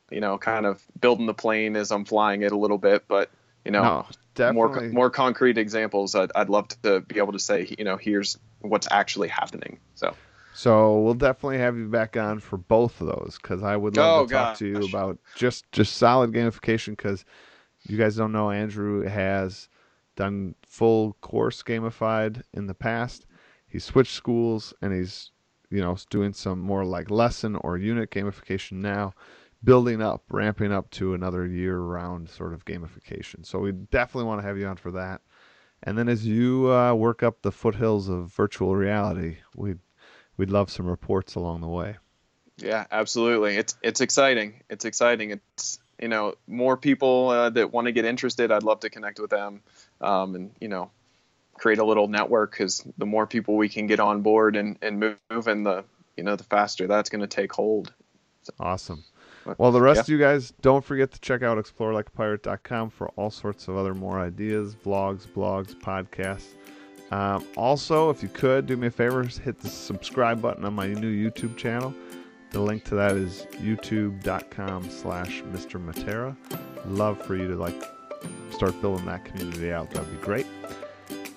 you 0.10 0.22
know, 0.22 0.38
kind 0.38 0.66
of 0.66 0.84
building 1.00 1.28
the 1.28 1.34
plane 1.34 1.76
as 1.76 1.92
I'm 1.92 2.06
flying 2.06 2.42
it 2.42 2.52
a 2.52 2.58
little 2.58 2.80
bit, 2.80 3.04
but 3.08 3.30
you 3.64 3.72
know, 3.72 4.08
no, 4.40 4.54
more 4.54 4.90
more 4.90 5.10
concrete 5.10 5.58
examples. 5.58 6.16
I'd, 6.16 6.32
I'd 6.34 6.50
love 6.50 6.70
to 6.84 7.02
be 7.02 7.20
able 7.20 7.34
to 7.34 7.40
say, 7.40 7.76
you 7.78 7.86
know, 7.86 7.98
here's 7.98 8.38
what's 8.62 8.88
actually 8.90 9.28
happening. 9.28 9.80
So. 9.96 10.16
So 10.58 11.02
we'll 11.02 11.14
definitely 11.14 11.60
have 11.60 11.78
you 11.78 11.88
back 11.88 12.18
on 12.18 12.40
for 12.40 12.58
both 12.58 13.00
of 13.00 13.06
those 13.06 13.38
because 13.40 13.62
I 13.62 13.78
would 13.78 13.96
love 13.96 14.22
oh, 14.22 14.26
to 14.26 14.34
talk 14.34 14.58
to 14.58 14.66
you 14.66 14.84
about 14.86 15.20
just 15.36 15.72
just 15.72 15.98
solid 15.98 16.32
gamification 16.32 16.98
because 16.98 17.26
you 17.84 17.96
guys 17.96 18.16
don't 18.16 18.32
know 18.32 18.50
Andrew 18.50 19.08
has 19.08 19.70
done 20.16 20.56
full 20.66 21.14
course 21.22 21.62
gamified 21.62 22.42
in 22.56 22.66
the 22.66 22.74
past. 22.74 23.28
He 23.68 23.78
switched 23.78 24.16
schools 24.16 24.74
and 24.82 24.92
he's 24.92 25.30
you 25.70 25.80
know 25.80 25.96
doing 26.10 26.34
some 26.34 26.60
more 26.60 26.84
like 26.84 27.12
lesson 27.12 27.56
or 27.58 27.78
unit 27.78 28.10
gamification 28.10 28.80
now, 28.80 29.14
building 29.64 30.02
up, 30.02 30.24
ramping 30.32 30.72
up 30.72 30.90
to 30.90 31.14
another 31.14 31.46
year 31.46 31.78
round 31.78 32.30
sort 32.30 32.56
of 32.56 32.66
gamification. 32.66 33.46
So 33.46 33.60
we 33.60 33.74
definitely 33.74 34.26
want 34.26 34.42
to 34.42 34.48
have 34.48 34.58
you 34.58 34.66
on 34.66 34.78
for 34.78 34.90
that. 34.94 35.22
And 35.84 35.96
then 35.96 36.10
as 36.10 36.26
you 36.26 36.74
uh, 36.74 36.96
work 36.96 37.22
up 37.22 37.44
the 37.44 37.52
foothills 37.52 38.10
of 38.10 38.34
virtual 38.34 38.76
reality, 38.76 39.38
we 39.56 39.76
we'd 40.38 40.52
love 40.52 40.72
some 40.72 40.86
reports 40.86 41.36
along 41.36 41.62
the 41.62 41.68
way. 41.68 41.98
Yeah, 42.58 42.86
absolutely. 42.92 43.58
It's 43.58 43.76
it's 43.82 44.02
exciting. 44.02 44.64
It's 44.70 44.86
exciting. 44.86 45.32
It's 45.32 45.80
you 46.02 46.08
know 46.08 46.36
more 46.48 46.78
people 46.78 47.30
uh, 47.30 47.50
that 47.52 47.72
want 47.72 47.86
to 47.86 47.92
get 47.92 48.06
interested. 48.06 48.52
I'd 48.52 48.64
love 48.64 48.80
to 48.82 48.90
connect 48.90 49.20
with 49.20 49.30
them, 49.30 49.62
um, 50.02 50.36
and 50.36 50.52
you 50.60 50.68
know 50.68 50.92
create 51.54 51.80
a 51.80 51.86
little 51.86 52.08
network 52.08 52.52
because 52.52 52.86
the 52.98 53.06
more 53.06 53.28
people 53.28 53.58
we 53.58 53.70
can 53.70 53.88
get 53.88 54.00
on 54.00 54.22
board 54.22 54.56
and 54.56 54.78
and 54.82 55.00
move, 55.00 55.48
and 55.48 55.66
the 55.66 55.84
you 56.16 56.24
know 56.24 56.36
the 56.36 56.44
faster 56.44 56.88
that's 56.88 57.10
going 57.10 57.22
to 57.22 57.28
take 57.28 57.52
hold. 57.54 57.94
So, 58.44 58.54
awesome. 58.60 59.04
Well, 59.58 59.72
the 59.72 59.82
rest 59.82 59.98
yeah. 59.98 60.02
of 60.02 60.10
you 60.10 60.18
guys, 60.18 60.54
don't 60.62 60.84
forget 60.84 61.12
to 61.14 61.22
check 61.22 61.42
out 61.42 61.58
explorelikeapirate.com 61.58 62.90
for 62.90 63.08
all 63.10 63.30
sorts 63.30 63.70
of 63.70 63.78
other 63.78 63.94
more 63.94 64.20
ideas, 64.20 64.76
vlogs, 64.76 65.26
blogs, 65.26 65.74
podcasts. 65.74 66.54
Um, 67.12 67.46
also, 67.56 68.10
if 68.10 68.22
you 68.22 68.30
could 68.30 68.66
do 68.66 68.76
me 68.76 68.88
a 68.88 68.92
favor, 68.92 69.24
hit 69.24 69.60
the 69.60 69.70
subscribe 69.70 70.42
button 70.42 70.66
on 70.66 70.74
my 70.74 70.88
new 70.88 71.12
YouTube 71.12 71.56
channel. 71.56 71.94
The 72.52 72.60
link 72.60 72.84
to 72.86 72.96
that 72.96 73.16
is 73.16 73.46
youtube.com 73.62 74.90
slash 74.90 75.42
Mr. 75.44 75.84
Matera. 75.84 76.36
Love 76.86 77.22
for 77.22 77.36
you 77.36 77.48
to 77.48 77.56
like 77.56 77.76
start 78.52 78.80
building 78.82 79.06
that 79.06 79.26
community 79.26 79.72
out. 79.72 79.92
That'd 79.92 80.10
be 80.10 80.26
great. 80.26 80.48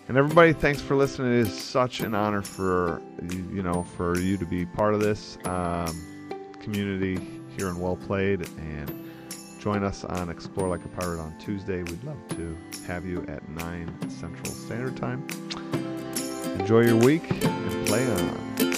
And 0.09 0.17
everybody, 0.17 0.53
thanks 0.53 0.81
for 0.81 0.97
listening. 0.97 1.33
It 1.33 1.39
is 1.39 1.53
such 1.53 2.01
an 2.01 2.15
honor 2.15 2.43
for 2.43 3.01
you 3.31 3.63
know 3.63 3.85
for 3.97 4.19
you 4.19 4.37
to 4.39 4.45
be 4.45 4.67
part 4.67 4.95
of 4.95 5.01
this 5.01 5.39
um, 5.45 6.31
community 6.61 7.19
here 7.57 7.69
in 7.69 7.79
Well 7.79 7.97
Played 7.97 8.49
and 8.59 9.10
join 9.61 9.85
us 9.85 10.05
on 10.05 10.31
Explore 10.31 10.69
Like 10.69 10.85
a 10.87 10.89
Pirate 10.89 11.21
on 11.21 11.37
Tuesday. 11.39 11.83
We'd 11.83 12.03
love 12.03 12.17
to 12.31 12.57
have 12.87 13.05
you 13.05 13.23
at 13.29 13.47
9 13.51 14.11
Central 14.11 14.47
Standard 14.47 14.97
Time. 14.97 15.27
Enjoy 16.59 16.81
your 16.81 16.97
week 16.97 17.31
and 17.45 17.87
play 17.87 18.11
on. 18.11 18.70